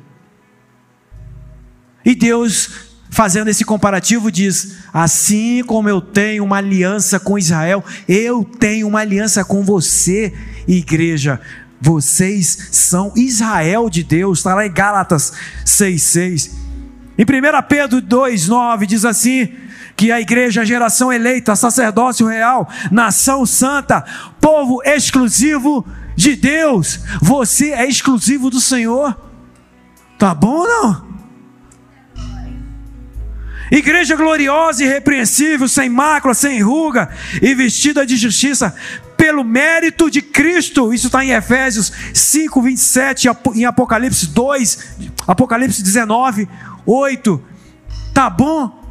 E 2.04 2.16
Deus, 2.16 2.70
fazendo 3.16 3.48
esse 3.48 3.64
comparativo, 3.64 4.30
diz: 4.30 4.76
Assim 4.94 5.64
como 5.66 5.88
eu 5.88 6.02
tenho 6.02 6.44
uma 6.44 6.58
aliança 6.58 7.18
com 7.18 7.40
Israel, 7.40 7.84
eu 8.08 8.44
tenho 8.44 8.88
uma 8.88 9.00
aliança 9.00 9.44
com 9.46 9.64
você, 9.64 10.34
igreja. 10.68 11.40
Vocês 11.80 12.70
são 12.72 13.14
Israel 13.16 13.90
de 13.90 14.04
Deus, 14.04 14.40
está 14.40 14.54
lá 14.54 14.66
em 14.66 14.72
Gálatas 14.72 15.32
6,6. 15.66 16.52
Em 17.18 17.24
1 17.24 17.26
Pedro 17.70 18.02
2,9 18.02 18.86
diz 18.86 19.06
assim: 19.06 19.50
que 19.96 20.12
a 20.12 20.20
igreja, 20.20 20.62
a 20.62 20.66
geração 20.66 21.12
eleita, 21.12 21.56
sacerdócio 21.56 22.28
real, 22.28 22.68
nação 22.92 23.46
santa, 23.46 24.04
povo 24.42 24.82
exclusivo 24.84 25.86
de 26.18 26.36
Deus. 26.36 27.00
Você 27.22 27.72
é 27.72 27.88
exclusivo 27.88 28.50
do 28.50 28.60
Senhor. 28.60 29.18
Tá 30.20 30.36
bom 30.36 30.60
ou 30.60 30.68
não? 30.68 31.05
Igreja 33.72 34.16
gloriosa 34.16 34.84
e 34.84 34.88
irrepreensível, 34.88 35.68
sem 35.68 35.90
mácula, 35.90 36.34
sem 36.34 36.62
ruga 36.62 37.10
e 37.42 37.54
vestida 37.56 38.06
de 38.06 38.16
justiça, 38.16 38.76
pelo 39.18 39.44
mérito 39.44 40.10
de 40.10 40.22
Cristo. 40.22 40.94
Isso 40.94 41.08
está 41.08 41.26
em 41.26 41.32
Efésios 41.32 41.92
5, 42.14 42.62
27, 42.62 43.28
em 43.56 43.66
Apocalipse 43.66 44.28
2, 44.28 44.98
Apocalipse 45.28 45.82
19, 45.82 46.48
8. 46.86 47.44
Tá 48.14 48.30
bom? 48.30 48.84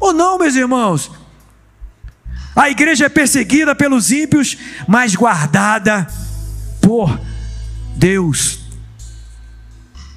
Ou 0.00 0.12
não, 0.12 0.38
meus 0.38 0.54
irmãos? 0.54 1.10
A 2.56 2.70
igreja 2.70 3.06
é 3.06 3.08
perseguida 3.08 3.74
pelos 3.74 4.10
ímpios, 4.10 4.56
mas 4.86 5.14
guardada 5.14 6.06
por 6.80 7.20
Deus. 7.96 8.60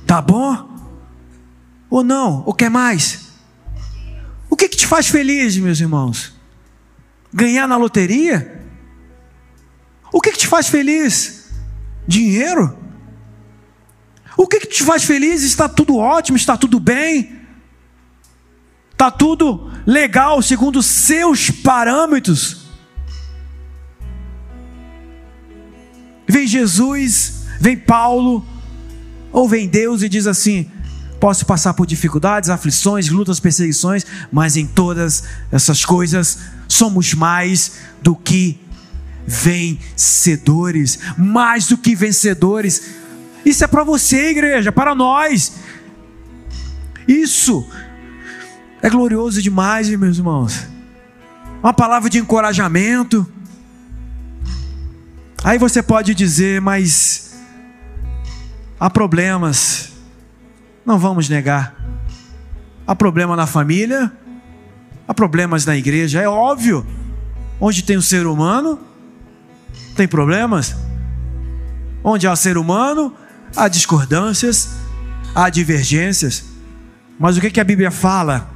Tá 0.06 0.22
bom? 0.22 0.70
Ou 1.90 2.04
não? 2.04 2.44
O 2.46 2.54
que 2.54 2.70
mais? 2.70 3.27
O 4.50 4.56
que, 4.56 4.70
que 4.70 4.78
te 4.78 4.88
faz 4.88 5.08
feliz, 5.08 5.58
meus 5.58 5.80
irmãos? 5.80 6.34
Ganhar 7.34 7.68
na 7.68 7.78
loteria? 7.78 8.66
O 10.12 10.22
que, 10.22 10.32
que 10.32 10.40
te 10.40 10.48
faz 10.48 10.68
feliz? 10.68 11.50
Dinheiro? 12.08 12.78
O 14.38 14.48
que, 14.48 14.60
que 14.60 14.68
te 14.68 14.84
faz 14.84 15.04
feliz? 15.04 15.44
Está 15.44 15.68
tudo 15.68 15.98
ótimo, 15.98 16.38
está 16.38 16.56
tudo 16.56 16.80
bem, 16.80 17.40
está 18.92 19.10
tudo 19.10 19.72
legal 19.86 20.42
segundo 20.42 20.84
seus 20.84 21.50
parâmetros. 21.50 22.68
Vem 26.28 26.46
Jesus, 26.46 27.46
vem 27.60 27.78
Paulo, 27.78 28.46
ou 29.32 29.48
vem 29.50 29.68
Deus 29.68 30.04
e 30.04 30.10
diz 30.10 30.28
assim: 30.28 30.70
posso 31.20 31.46
passar 31.46 31.74
por 31.74 31.86
dificuldades, 31.86 32.50
aflições, 32.50 33.10
lutas, 33.10 33.40
perseguições, 33.40 34.06
mas 34.32 34.56
em 34.56 34.66
todas 34.66 35.24
essas 35.52 35.84
coisas 35.84 36.40
somos 36.68 37.14
mais 37.14 37.74
do 38.02 38.16
que 38.16 38.60
vencedores, 39.26 41.00
mais 41.18 41.68
do 41.68 41.78
que 41.78 41.96
vencedores. 41.96 42.96
Isso 43.46 43.64
é 43.64 43.68
para 43.68 43.84
você, 43.84 44.30
igreja, 44.30 44.72
para 44.72 44.96
nós. 44.96 45.54
Isso 47.08 47.68
é 48.82 48.90
glorioso 48.90 49.42
demais, 49.42 49.90
meus 49.90 50.18
irmãos. 50.18 50.66
Uma 51.62 51.74
palavra 51.74 52.10
de 52.10 52.20
encorajamento. 52.20 53.26
Aí 55.44 55.58
você 55.58 55.82
pode 55.82 56.14
dizer, 56.14 56.62
mas 56.62 57.36
há 58.80 58.90
problemas. 58.90 59.97
Não 60.88 60.98
vamos 60.98 61.28
negar. 61.28 61.76
Há 62.88 62.96
problema 62.96 63.36
na 63.36 63.46
família, 63.46 64.10
há 65.06 65.14
problemas 65.14 65.66
na 65.66 65.76
igreja, 65.76 66.22
é 66.22 66.30
óbvio. 66.30 66.88
Onde 67.60 67.84
tem 67.84 67.98
o 67.98 68.00
um 68.00 68.02
ser 68.02 68.26
humano, 68.26 68.80
tem 69.98 70.08
problemas. 70.08 70.78
Onde 72.02 72.26
há 72.26 72.34
ser 72.38 72.58
humano, 72.58 73.14
há 73.54 73.68
discordâncias, 73.68 74.78
há 75.36 75.50
divergências. 75.50 76.46
Mas 77.20 77.36
o 77.36 77.42
que, 77.42 77.52
que 77.52 77.60
a 77.60 77.66
Bíblia 77.66 77.92
fala 77.92 78.50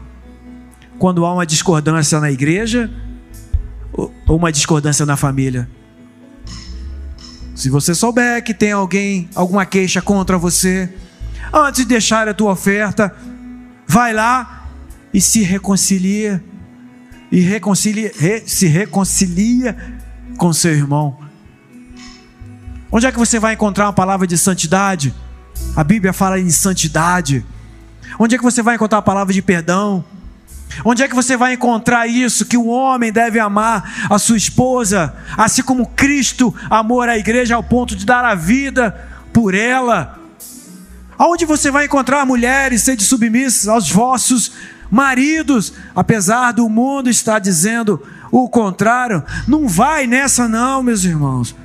quando 0.98 1.26
há 1.26 1.34
uma 1.34 1.46
discordância 1.46 2.18
na 2.22 2.32
igreja 2.32 2.90
ou 3.92 4.10
uma 4.38 4.54
discordância 4.54 5.06
na 5.06 5.18
família? 5.18 5.70
Se 7.54 7.70
você 7.70 7.94
souber 7.94 8.42
que 8.42 8.54
tem 8.54 8.72
alguém, 8.72 9.30
alguma 9.36 9.66
queixa 9.66 10.02
contra 10.02 10.38
você, 10.38 10.90
antes 11.54 11.82
de 11.82 11.86
deixar 11.86 12.28
a 12.28 12.34
tua 12.34 12.52
oferta, 12.52 13.16
vai 13.88 14.14
lá 14.14 14.68
e 15.14 15.20
se 15.20 15.42
reconcilia 15.42 16.44
e 17.32 17.40
reconcilia, 17.40 18.12
re, 18.18 18.44
se 18.46 18.68
reconcilia 18.68 19.78
com 20.38 20.52
seu 20.52 20.72
irmão. 20.72 21.18
Onde 22.92 23.06
é 23.06 23.12
que 23.12 23.18
você 23.18 23.40
vai 23.40 23.54
encontrar 23.54 23.86
uma 23.86 23.94
palavra 23.94 24.28
de 24.28 24.38
santidade? 24.38 25.14
A 25.76 25.84
Bíblia 25.84 26.12
fala 26.12 26.40
em 26.40 26.50
santidade. 26.50 27.46
Onde 28.20 28.36
é 28.36 28.38
que 28.38 28.44
você 28.44 28.62
vai 28.62 28.76
encontrar 28.76 28.98
a 28.98 29.02
palavra 29.02 29.34
de 29.34 29.42
perdão? 29.42 30.04
Onde 30.84 31.04
é 31.04 31.08
que 31.08 31.16
você 31.16 31.38
vai 31.38 31.54
encontrar 31.54 32.08
isso? 32.08 32.46
Que 32.46 32.58
o 32.58 32.68
homem 32.68 33.12
deve 33.12 33.40
amar 33.40 34.08
a 34.10 34.20
sua 34.20 34.38
esposa, 34.38 35.16
assim 35.38 35.64
como 35.64 35.88
Cristo 35.88 36.54
amou 36.70 37.02
a 37.02 37.18
igreja 37.18 37.56
ao 37.56 37.64
ponto 37.64 37.96
de 37.96 38.06
dar 38.06 38.26
a 38.26 38.36
vida 38.36 39.10
por 39.32 39.54
ela. 39.54 40.21
Aonde 41.22 41.46
você 41.46 41.70
vai 41.70 41.86
encontrar 41.86 42.26
mulheres 42.26 42.82
sede 42.82 43.04
submissas 43.04 43.68
aos 43.68 43.92
vossos 43.92 44.54
maridos, 44.90 45.72
apesar 45.96 46.52
do 46.52 46.68
mundo 46.68 47.12
estar 47.12 47.38
dizendo 47.38 48.02
o 48.32 48.50
contrário? 48.50 49.24
Não 49.48 49.68
vai 49.68 50.08
nessa, 50.08 50.48
não, 50.48 50.82
meus 50.82 51.04
irmãos. 51.04 51.56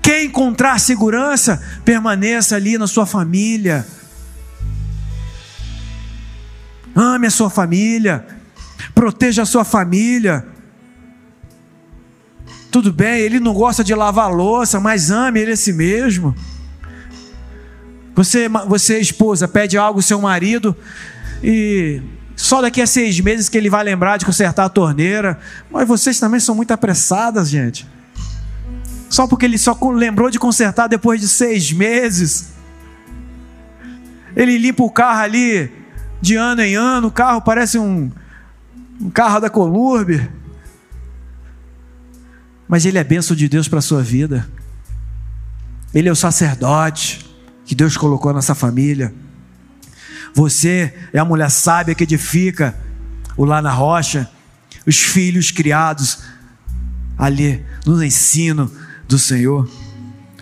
Quer 0.00 0.24
encontrar 0.24 0.80
segurança? 0.80 1.62
Permaneça 1.84 2.56
ali 2.56 2.78
na 2.78 2.86
sua 2.86 3.04
família. 3.04 3.86
Ame 6.96 7.26
a 7.26 7.30
sua 7.30 7.50
família. 7.50 8.26
Proteja 8.94 9.42
a 9.42 9.46
sua 9.46 9.62
família. 9.62 10.42
Tudo 12.70 12.90
bem, 12.90 13.20
ele 13.20 13.40
não 13.40 13.52
gosta 13.52 13.84
de 13.84 13.94
lavar 13.94 14.32
louça, 14.32 14.80
mas 14.80 15.10
ame 15.10 15.38
ele 15.38 15.52
a 15.52 15.56
si 15.56 15.70
mesmo. 15.70 16.34
Você, 18.14 18.48
você 18.66 18.98
esposa, 18.98 19.46
pede 19.46 19.78
algo 19.78 19.98
ao 19.98 20.02
seu 20.02 20.20
marido 20.20 20.76
e 21.42 22.02
só 22.36 22.60
daqui 22.60 22.80
a 22.80 22.86
seis 22.86 23.20
meses 23.20 23.48
que 23.48 23.56
ele 23.56 23.70
vai 23.70 23.84
lembrar 23.84 24.16
de 24.16 24.24
consertar 24.24 24.64
a 24.64 24.68
torneira. 24.68 25.38
Mas 25.70 25.86
vocês 25.86 26.18
também 26.18 26.40
são 26.40 26.54
muito 26.54 26.72
apressadas, 26.72 27.48
gente. 27.48 27.86
Só 29.08 29.26
porque 29.26 29.44
ele 29.44 29.58
só 29.58 29.78
lembrou 29.92 30.30
de 30.30 30.38
consertar 30.38 30.86
depois 30.86 31.20
de 31.20 31.28
seis 31.28 31.72
meses. 31.72 32.50
Ele 34.34 34.56
limpa 34.58 34.82
o 34.82 34.90
carro 34.90 35.20
ali 35.20 35.70
de 36.20 36.36
ano 36.36 36.62
em 36.62 36.74
ano, 36.74 37.08
o 37.08 37.12
carro 37.12 37.40
parece 37.40 37.78
um, 37.78 38.10
um 39.00 39.10
carro 39.10 39.40
da 39.40 39.50
Colurbe. 39.50 40.30
Mas 42.68 42.86
ele 42.86 42.98
é 42.98 43.04
bênção 43.04 43.34
de 43.34 43.48
Deus 43.48 43.68
para 43.68 43.80
a 43.80 43.82
sua 43.82 44.02
vida. 44.02 44.48
Ele 45.92 46.08
é 46.08 46.12
o 46.12 46.16
sacerdote 46.16 47.29
que 47.70 47.74
Deus 47.76 47.96
colocou 47.96 48.34
nessa 48.34 48.52
família. 48.52 49.14
Você 50.34 50.92
é 51.12 51.20
a 51.20 51.24
mulher 51.24 51.48
sábia 51.48 51.94
que 51.94 52.02
edifica 52.02 52.74
o 53.36 53.44
lá 53.44 53.62
na 53.62 53.70
rocha, 53.70 54.28
os 54.84 54.98
filhos 54.98 55.52
criados 55.52 56.18
ali 57.16 57.64
no 57.86 58.02
ensino, 58.02 58.68
do 59.06 59.20
Senhor. 59.20 59.70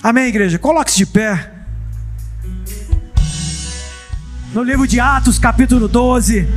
Amém, 0.03 0.29
igreja? 0.29 0.59
Coloque-se 0.59 0.97
de 0.97 1.05
pé. 1.05 1.53
No 4.55 4.62
livro 4.62 4.87
de 4.87 4.99
Atos, 4.99 5.39
capítulo 5.39 5.87
12, 5.87 6.49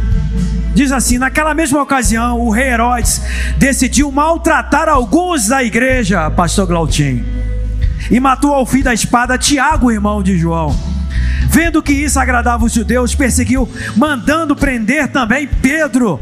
diz 0.74 0.94
assim: 0.94 1.18
Naquela 1.18 1.54
mesma 1.54 1.82
ocasião, 1.82 2.40
o 2.40 2.50
rei 2.50 2.70
Herodes 2.70 3.22
decidiu 3.58 4.10
maltratar 4.10 4.88
alguns 4.88 5.48
da 5.50 5.62
igreja, 5.62 6.32
pastor 6.32 6.66
Glautim, 6.66 7.26
e 8.12 8.20
matou 8.20 8.54
ao 8.54 8.66
fim 8.66 8.84
da 8.84 8.94
espada 8.94 9.38
Tiago, 9.38 9.90
irmão 9.90 10.22
de 10.22 10.38
João. 10.38 10.78
Vendo 11.48 11.82
que 11.82 11.94
isso 11.94 12.20
agradava 12.20 12.66
os 12.66 12.74
judeus, 12.74 13.16
perseguiu, 13.16 13.68
mandando 13.96 14.56
prender 14.56 15.08
também 15.08 15.48
Pedro. 15.48 16.20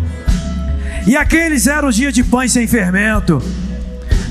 E 1.08 1.18
aqueles 1.18 1.66
eram 1.66 1.90
os 1.90 1.96
dias 1.96 2.14
de 2.14 2.24
pães 2.24 2.52
sem 2.52 2.68
fermento. 2.68 3.42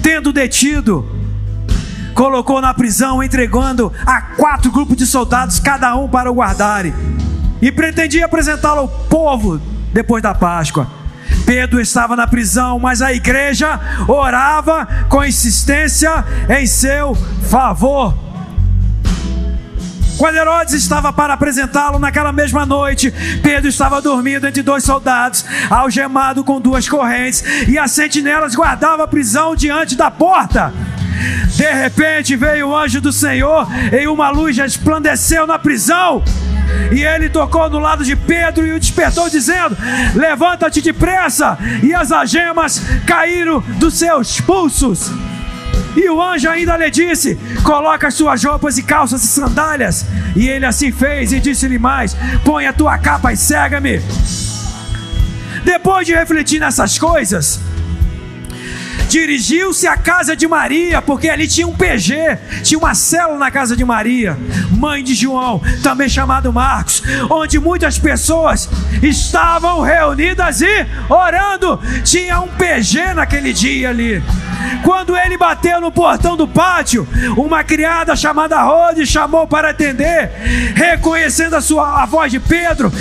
Tendo 0.01 0.33
detido, 0.33 1.05
colocou 2.15 2.61
na 2.61 2.73
prisão, 2.73 3.23
entregando 3.23 3.93
a 4.07 4.21
quatro 4.23 4.71
grupos 4.71 4.97
de 4.97 5.05
soldados, 5.05 5.59
cada 5.59 5.97
um 5.97 6.09
para 6.09 6.31
o 6.31 6.35
guardarem, 6.35 6.95
e 7.61 7.73
pretendia 7.73 8.27
apresentá-lo 8.27 8.81
ao 8.81 8.89
povo 8.89 9.61
depois 9.93 10.23
da 10.23 10.33
Páscoa. 10.33 10.89
Pedro 11.49 11.81
estava 11.81 12.15
na 12.15 12.27
prisão, 12.27 12.79
mas 12.79 13.01
a 13.01 13.11
igreja 13.11 13.81
orava 14.07 14.87
com 15.09 15.25
insistência 15.25 16.23
em 16.47 16.67
seu 16.67 17.15
favor. 17.49 18.28
Quando 20.19 20.35
Herodes 20.35 20.75
estava 20.75 21.13
para 21.13 21.35
apresentá-lo 21.35 21.99
naquela 22.01 22.33
mesma 22.33 22.67
noite, 22.67 23.15
Pedro 23.41 23.69
estava 23.69 24.03
dormindo 24.03 24.49
entre 24.49 24.63
dois 24.63 24.83
soldados, 24.83 25.45
algemado 25.71 26.43
com 26.43 26.61
duas 26.61 26.89
correntes, 26.89 27.45
e 27.69 27.79
as 27.79 27.93
sentinelas 27.93 28.57
guardavam 28.57 29.05
a 29.05 29.09
prisão 29.09 29.55
diante 29.55 29.95
da 29.95 30.11
porta. 30.11 30.75
De 31.55 31.71
repente 31.73 32.35
veio 32.35 32.69
o 32.69 32.77
anjo 32.77 33.01
do 33.01 33.13
Senhor 33.13 33.67
e 33.93 34.09
uma 34.09 34.31
luz 34.31 34.57
resplandeceu 34.57 35.47
na 35.47 35.59
prisão. 35.59 36.23
E 36.93 37.03
ele 37.03 37.29
tocou 37.29 37.71
no 37.71 37.79
lado 37.79 38.05
de 38.05 38.15
Pedro 38.15 38.67
e 38.67 38.73
o 38.73 38.79
despertou, 38.79 39.31
dizendo: 39.31 39.77
Levanta-te 40.15 40.81
depressa. 40.81 41.57
E 41.83 41.95
as 41.95 42.13
algemas 42.13 42.81
caíram 43.07 43.61
dos 43.79 43.95
seus 43.95 44.41
pulsos. 44.41 45.11
E 45.97 46.09
o 46.09 46.23
anjo 46.23 46.49
ainda 46.49 46.77
lhe 46.77 46.91
disse: 46.91 47.37
Coloca 47.63 48.09
as 48.09 48.15
suas 48.15 48.43
roupas 48.45 48.79
e 48.79 48.83
calças 48.83 49.25
e 49.25 49.27
sandálias. 49.27 50.05
E 50.37 50.49
ele 50.49 50.67
assim 50.67 50.93
fez 50.93 51.33
e 51.33 51.41
disse-lhe 51.41 51.79
mais: 51.79 52.17
Põe 52.45 52.67
a 52.67 52.73
tua 52.73 52.99
capa 52.99 53.33
e 53.33 53.37
cega-me. 53.37 54.01
depois 55.65 56.07
de 56.07 56.15
refletir 56.15 56.61
nessas 56.61 56.99
coisas, 56.99 57.61
dirigiu-se 59.09 59.87
à 59.87 59.97
casa 59.97 60.37
de 60.37 60.47
Maria, 60.47 61.01
porque 61.01 61.29
ali 61.29 61.49
tinha 61.49 61.67
um 61.67 61.75
PG, 61.75 62.39
tinha 62.63 62.79
uma 62.79 62.95
célula 62.95 63.39
na 63.39 63.51
casa 63.51 63.77
de 63.77 63.85
Maria, 63.85 64.39
mãe 64.71 65.03
de 65.03 65.15
João, 65.15 65.61
também 65.83 66.09
chamado 66.09 66.53
Marcos, 66.53 67.03
onde 67.31 67.59
muitas 67.59 67.99
pessoas 67.99 68.69
estavam 69.03 69.81
reunidas 69.81 70.61
e 70.61 70.87
orando. 71.09 71.81
Tinha 72.05 72.41
um 72.41 72.49
PG 72.49 73.15
naquele 73.15 73.53
dia 73.53 73.91
ali. 73.91 74.23
Quando 74.85 75.17
ele 75.17 75.37
bateu 75.37 75.81
no 75.81 75.91
portão 75.91 76.37
do 76.37 76.47
pátio, 76.47 77.09
uma 77.37 77.65
criada 77.65 78.15
chamada 78.15 78.61
Rode 78.63 79.07
chamou 79.07 79.47
para 79.47 79.71
atender, 79.71 80.31
reconhecendo 80.75 81.55
a 81.55 81.61
sua 81.61 82.03
a 82.03 82.07
voz 82.07 82.31
de 82.31 82.39
Pedro, 82.39 82.93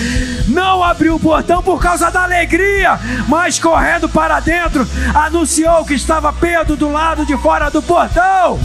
não 0.58 0.84
abriu 0.84 1.14
o 1.14 1.20
portão 1.20 1.62
por 1.62 1.80
causa 1.80 2.10
da 2.10 2.24
alegria, 2.24 3.00
mas 3.28 3.60
correndo 3.60 4.10
para 4.10 4.40
dentro, 4.40 4.88
anunciou 5.14 5.86
que 5.86 5.94
estava 5.94 6.34
Pedro 6.34 6.76
do 6.76 6.92
lado 6.92 7.24
de 7.28 7.38
fora 7.38 7.70
do 7.70 7.80
portão. 7.80 8.60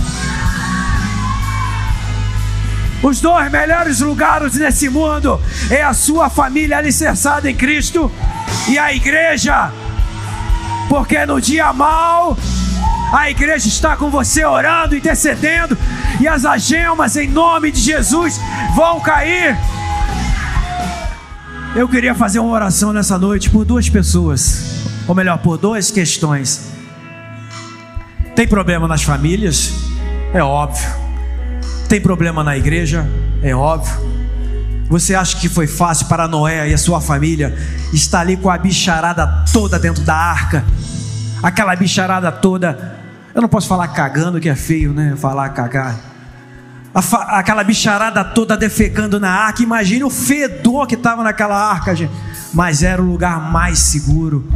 Os 3.02 3.20
dois 3.20 3.50
melhores 3.52 4.00
lugares 4.00 4.54
nesse 4.54 4.88
mundo 4.88 5.38
é 5.70 5.82
a 5.82 5.92
sua 5.92 6.30
família 6.30 6.78
alicerçada 6.78 7.50
em 7.50 7.54
Cristo 7.54 8.10
e 8.66 8.78
a 8.78 8.90
igreja. 8.94 9.70
Porque 10.88 11.26
no 11.26 11.42
dia 11.42 11.74
mal 11.74 12.38
a 13.12 13.28
igreja 13.28 13.68
está 13.68 13.96
com 13.96 14.08
você 14.08 14.46
orando, 14.46 14.96
intercedendo, 14.96 15.76
e 16.18 16.26
as 16.26 16.46
algemas 16.46 17.16
em 17.16 17.28
nome 17.28 17.70
de 17.70 17.80
Jesus 17.80 18.40
vão 18.74 18.98
cair. 18.98 19.58
Eu 21.74 21.88
queria 21.88 22.14
fazer 22.14 22.38
uma 22.38 22.52
oração 22.52 22.92
nessa 22.92 23.18
noite 23.18 23.48
por 23.48 23.64
duas 23.64 23.88
pessoas, 23.88 24.84
ou 25.08 25.14
melhor, 25.14 25.38
por 25.38 25.56
duas 25.56 25.90
questões. 25.90 26.70
Tem 28.36 28.46
problema 28.46 28.86
nas 28.86 29.02
famílias? 29.02 29.72
É 30.34 30.42
óbvio. 30.42 30.86
Tem 31.88 31.98
problema 31.98 32.44
na 32.44 32.56
igreja? 32.58 33.08
É 33.42 33.54
óbvio. 33.54 33.94
Você 34.90 35.14
acha 35.14 35.38
que 35.38 35.48
foi 35.48 35.66
fácil 35.66 36.06
para 36.06 36.28
Noé 36.28 36.68
e 36.68 36.74
a 36.74 36.78
sua 36.78 37.00
família 37.00 37.56
estar 37.92 38.20
ali 38.20 38.36
com 38.36 38.50
a 38.50 38.58
bicharada 38.58 39.26
toda 39.50 39.78
dentro 39.78 40.02
da 40.02 40.14
arca? 40.14 40.62
Aquela 41.42 41.74
bicharada 41.74 42.30
toda 42.30 43.00
eu 43.34 43.40
não 43.40 43.48
posso 43.48 43.66
falar 43.66 43.88
cagando, 43.88 44.38
que 44.38 44.48
é 44.48 44.54
feio, 44.54 44.92
né? 44.92 45.14
Falar 45.16 45.48
cagar. 45.50 46.11
Aquela 46.94 47.64
bicharada 47.64 48.22
toda 48.22 48.56
defecando 48.56 49.18
na 49.18 49.30
arca. 49.30 49.62
Imagine 49.62 50.04
o 50.04 50.10
fedor 50.10 50.86
que 50.86 50.94
estava 50.94 51.22
naquela 51.22 51.56
arca, 51.56 51.94
gente. 51.96 52.12
Mas 52.52 52.82
era 52.82 53.00
o 53.00 53.06
lugar 53.06 53.50
mais 53.50 53.78
seguro. 53.78 54.46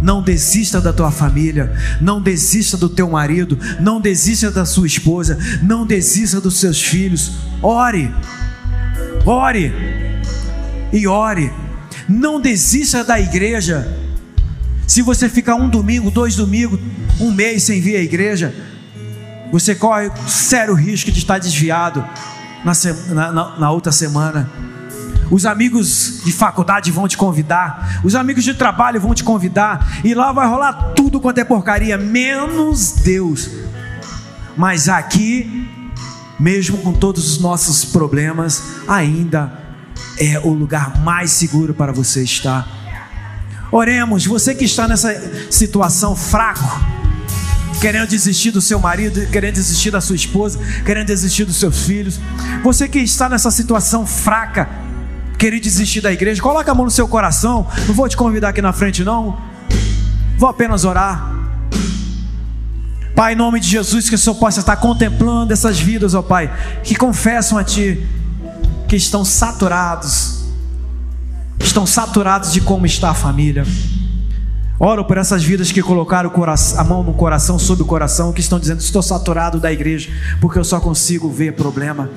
Não 0.00 0.22
desista 0.22 0.80
da 0.80 0.92
tua 0.92 1.12
família, 1.12 1.72
não 2.00 2.20
desista 2.20 2.76
do 2.76 2.88
teu 2.88 3.08
marido, 3.08 3.56
não 3.78 4.00
desista 4.00 4.50
da 4.50 4.64
sua 4.64 4.86
esposa, 4.86 5.38
não 5.62 5.86
desista 5.86 6.40
dos 6.40 6.58
seus 6.58 6.82
filhos. 6.82 7.32
Ore, 7.62 8.12
ore 9.24 9.72
e 10.92 11.06
ore. 11.06 11.52
Não 12.08 12.40
desista 12.40 13.04
da 13.04 13.20
igreja. 13.20 13.96
Se 14.86 15.02
você 15.02 15.28
ficar 15.28 15.54
um 15.54 15.68
domingo, 15.68 16.10
dois 16.10 16.34
domingos, 16.34 16.80
um 17.20 17.30
mês 17.30 17.62
sem 17.62 17.80
vir 17.80 17.96
à 17.96 18.00
igreja, 18.00 18.52
você 19.52 19.74
corre 19.74 20.10
sério 20.26 20.74
risco 20.74 21.12
de 21.12 21.18
estar 21.18 21.38
desviado 21.38 22.02
na, 22.64 22.72
na, 23.32 23.58
na 23.58 23.70
outra 23.70 23.92
semana. 23.92 24.50
Os 25.30 25.46
amigos 25.46 26.22
de 26.24 26.32
faculdade 26.32 26.90
vão 26.90 27.06
te 27.06 27.16
convidar, 27.16 28.00
os 28.02 28.14
amigos 28.14 28.44
de 28.44 28.54
trabalho 28.54 29.00
vão 29.00 29.14
te 29.14 29.22
convidar, 29.22 30.00
e 30.04 30.14
lá 30.14 30.32
vai 30.32 30.46
rolar 30.46 30.92
tudo 30.94 31.20
quanto 31.20 31.38
é 31.38 31.44
porcaria, 31.44 31.96
menos 31.96 32.92
Deus. 32.92 33.50
Mas 34.56 34.88
aqui, 34.88 35.68
mesmo 36.38 36.78
com 36.78 36.92
todos 36.92 37.30
os 37.30 37.38
nossos 37.38 37.84
problemas, 37.84 38.62
ainda 38.86 39.52
é 40.18 40.38
o 40.38 40.52
lugar 40.52 41.02
mais 41.02 41.30
seguro 41.30 41.72
para 41.72 41.92
você 41.92 42.22
estar. 42.22 42.68
Oremos, 43.70 44.26
você 44.26 44.54
que 44.54 44.64
está 44.64 44.86
nessa 44.86 45.50
situação 45.50 46.14
fraco, 46.14 46.78
querendo 47.82 48.06
desistir 48.06 48.52
do 48.52 48.60
seu 48.60 48.78
marido, 48.78 49.26
querendo 49.26 49.54
desistir 49.54 49.90
da 49.90 50.00
sua 50.00 50.14
esposa, 50.14 50.56
querendo 50.86 51.08
desistir 51.08 51.44
dos 51.44 51.56
seus 51.56 51.84
filhos, 51.84 52.20
você 52.62 52.86
que 52.86 53.00
está 53.00 53.28
nessa 53.28 53.50
situação 53.50 54.06
fraca, 54.06 54.70
querendo 55.36 55.62
desistir 55.62 56.00
da 56.00 56.12
igreja, 56.12 56.40
coloca 56.40 56.70
a 56.70 56.74
mão 56.76 56.84
no 56.84 56.92
seu 56.92 57.08
coração. 57.08 57.66
Não 57.88 57.92
vou 57.92 58.08
te 58.08 58.16
convidar 58.16 58.50
aqui 58.50 58.62
na 58.62 58.72
frente, 58.72 59.02
não. 59.02 59.36
Vou 60.38 60.48
apenas 60.48 60.84
orar. 60.84 61.28
Pai, 63.16 63.32
em 63.32 63.36
nome 63.36 63.58
de 63.58 63.68
Jesus, 63.68 64.08
que 64.08 64.14
o 64.14 64.18
Senhor 64.18 64.36
possa 64.36 64.60
estar 64.60 64.76
contemplando 64.76 65.52
essas 65.52 65.80
vidas, 65.80 66.14
ó 66.14 66.22
Pai, 66.22 66.52
que 66.84 66.94
confessam 66.94 67.58
a 67.58 67.64
Ti, 67.64 68.06
que 68.88 68.94
estão 68.94 69.24
saturados 69.24 70.40
estão 71.58 71.86
saturados 71.86 72.52
de 72.52 72.60
como 72.60 72.86
está 72.86 73.10
a 73.10 73.14
família. 73.14 73.64
Oro 74.84 75.04
por 75.04 75.16
essas 75.16 75.44
vidas 75.44 75.70
que 75.70 75.80
colocaram 75.80 76.32
a 76.76 76.82
mão 76.82 77.04
no 77.04 77.14
coração, 77.14 77.56
sobre 77.56 77.84
o 77.84 77.86
coração, 77.86 78.32
que 78.32 78.40
estão 78.40 78.58
dizendo: 78.58 78.80
Estou 78.80 79.00
saturado 79.00 79.60
da 79.60 79.72
igreja, 79.72 80.10
porque 80.40 80.58
eu 80.58 80.64
só 80.64 80.80
consigo 80.80 81.30
ver 81.30 81.52
problema. 81.52 82.10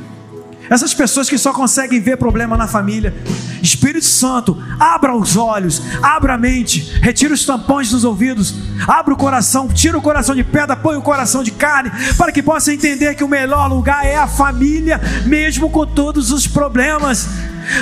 Essas 0.68 0.92
pessoas 0.92 1.30
que 1.30 1.38
só 1.38 1.54
conseguem 1.54 2.02
ver 2.02 2.18
problema 2.18 2.58
na 2.58 2.68
família. 2.68 3.14
Espírito 3.62 4.06
Santo, 4.06 4.58
abra 4.80 5.16
os 5.16 5.38
olhos, 5.38 5.80
abra 6.02 6.34
a 6.34 6.38
mente, 6.40 6.92
retira 7.04 7.36
os 7.36 7.46
tampões 7.46 7.92
dos 7.92 8.04
ouvidos, 8.04 8.56
abra 8.88 9.14
o 9.14 9.18
coração, 9.18 9.68
tira 9.68 9.96
o 9.96 10.02
coração 10.02 10.34
de 10.34 10.44
pedra, 10.44 10.76
põe 10.76 10.98
o 10.98 11.04
coração 11.04 11.44
de 11.44 11.52
carne, 11.52 11.92
para 12.18 12.32
que 12.32 12.42
possa 12.42 12.74
entender 12.74 13.14
que 13.14 13.24
o 13.24 13.28
melhor 13.28 13.70
lugar 13.70 14.04
é 14.04 14.16
a 14.16 14.28
família, 14.28 15.00
mesmo 15.28 15.70
com 15.70 15.86
todos 15.86 16.32
os 16.32 16.48
problemas. 16.48 17.30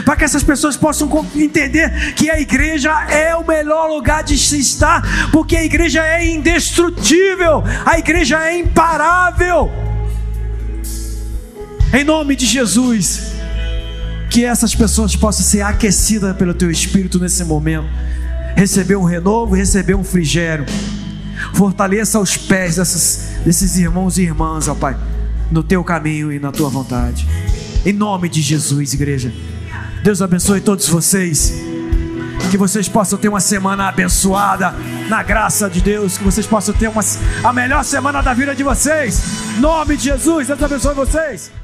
Para 0.06 0.16
que 0.16 0.24
essas 0.24 0.44
pessoas 0.44 0.76
possam 0.76 1.10
entender 1.36 2.14
que 2.14 2.30
a 2.30 2.40
igreja 2.40 2.92
é 3.10 3.36
o 3.36 3.46
melhor 3.46 3.90
lugar 3.90 4.24
de 4.24 4.38
se 4.38 4.60
estar, 4.60 5.30
porque 5.32 5.56
a 5.56 5.64
igreja 5.64 6.06
é 6.06 6.26
indestrutível, 6.26 7.64
a 7.86 7.98
igreja 7.98 8.42
é 8.48 8.60
imparável. 8.60 9.72
Em 11.94 12.04
nome 12.04 12.36
de 12.36 12.46
Jesus, 12.46 13.34
que 14.30 14.44
essas 14.44 14.74
pessoas 14.74 15.16
possam 15.16 15.46
ser 15.46 15.62
aquecidas 15.62 16.36
pelo 16.36 16.54
teu 16.54 16.72
espírito 16.72 17.20
nesse 17.20 17.44
momento, 17.44 17.88
receber 18.56 18.96
um 18.96 19.04
renovo, 19.04 19.54
receber 19.54 19.94
um 19.94 20.00
refrigério. 20.00 20.66
Fortaleça 21.54 22.20
os 22.20 22.36
pés 22.36 22.78
dessas, 22.78 23.30
desses 23.46 23.78
irmãos 23.78 24.18
e 24.18 24.24
irmãs, 24.24 24.68
ó 24.68 24.74
Pai, 24.74 24.98
no 25.52 25.62
teu 25.62 25.84
caminho 25.84 26.32
e 26.32 26.40
na 26.40 26.52
tua 26.52 26.70
vontade. 26.70 27.28
Em 27.86 27.94
nome 27.94 28.28
de 28.28 28.42
Jesus, 28.42 28.94
igreja. 28.94 29.32
Deus 30.04 30.22
abençoe 30.22 30.60
todos 30.60 30.90
vocês. 30.90 31.54
Que 32.52 32.58
vocês 32.58 32.90
possam 32.90 33.18
ter 33.18 33.30
uma 33.30 33.40
semana 33.40 33.88
abençoada 33.88 34.76
na 35.08 35.24
graça 35.24 35.70
de 35.70 35.80
Deus. 35.80 36.18
Que 36.18 36.26
vocês 36.26 36.46
possam 36.46 36.76
ter 36.76 36.90
uma, 36.90 37.02
a 37.42 37.54
melhor 37.54 37.86
semana 37.86 38.22
da 38.22 38.34
vida 38.34 38.54
de 38.54 38.64
vocês. 38.64 39.24
Em 39.58 39.62
nome 39.62 39.96
de 39.96 40.04
Jesus, 40.04 40.48
Deus 40.50 40.62
abençoe 40.62 40.94
vocês. 40.94 41.63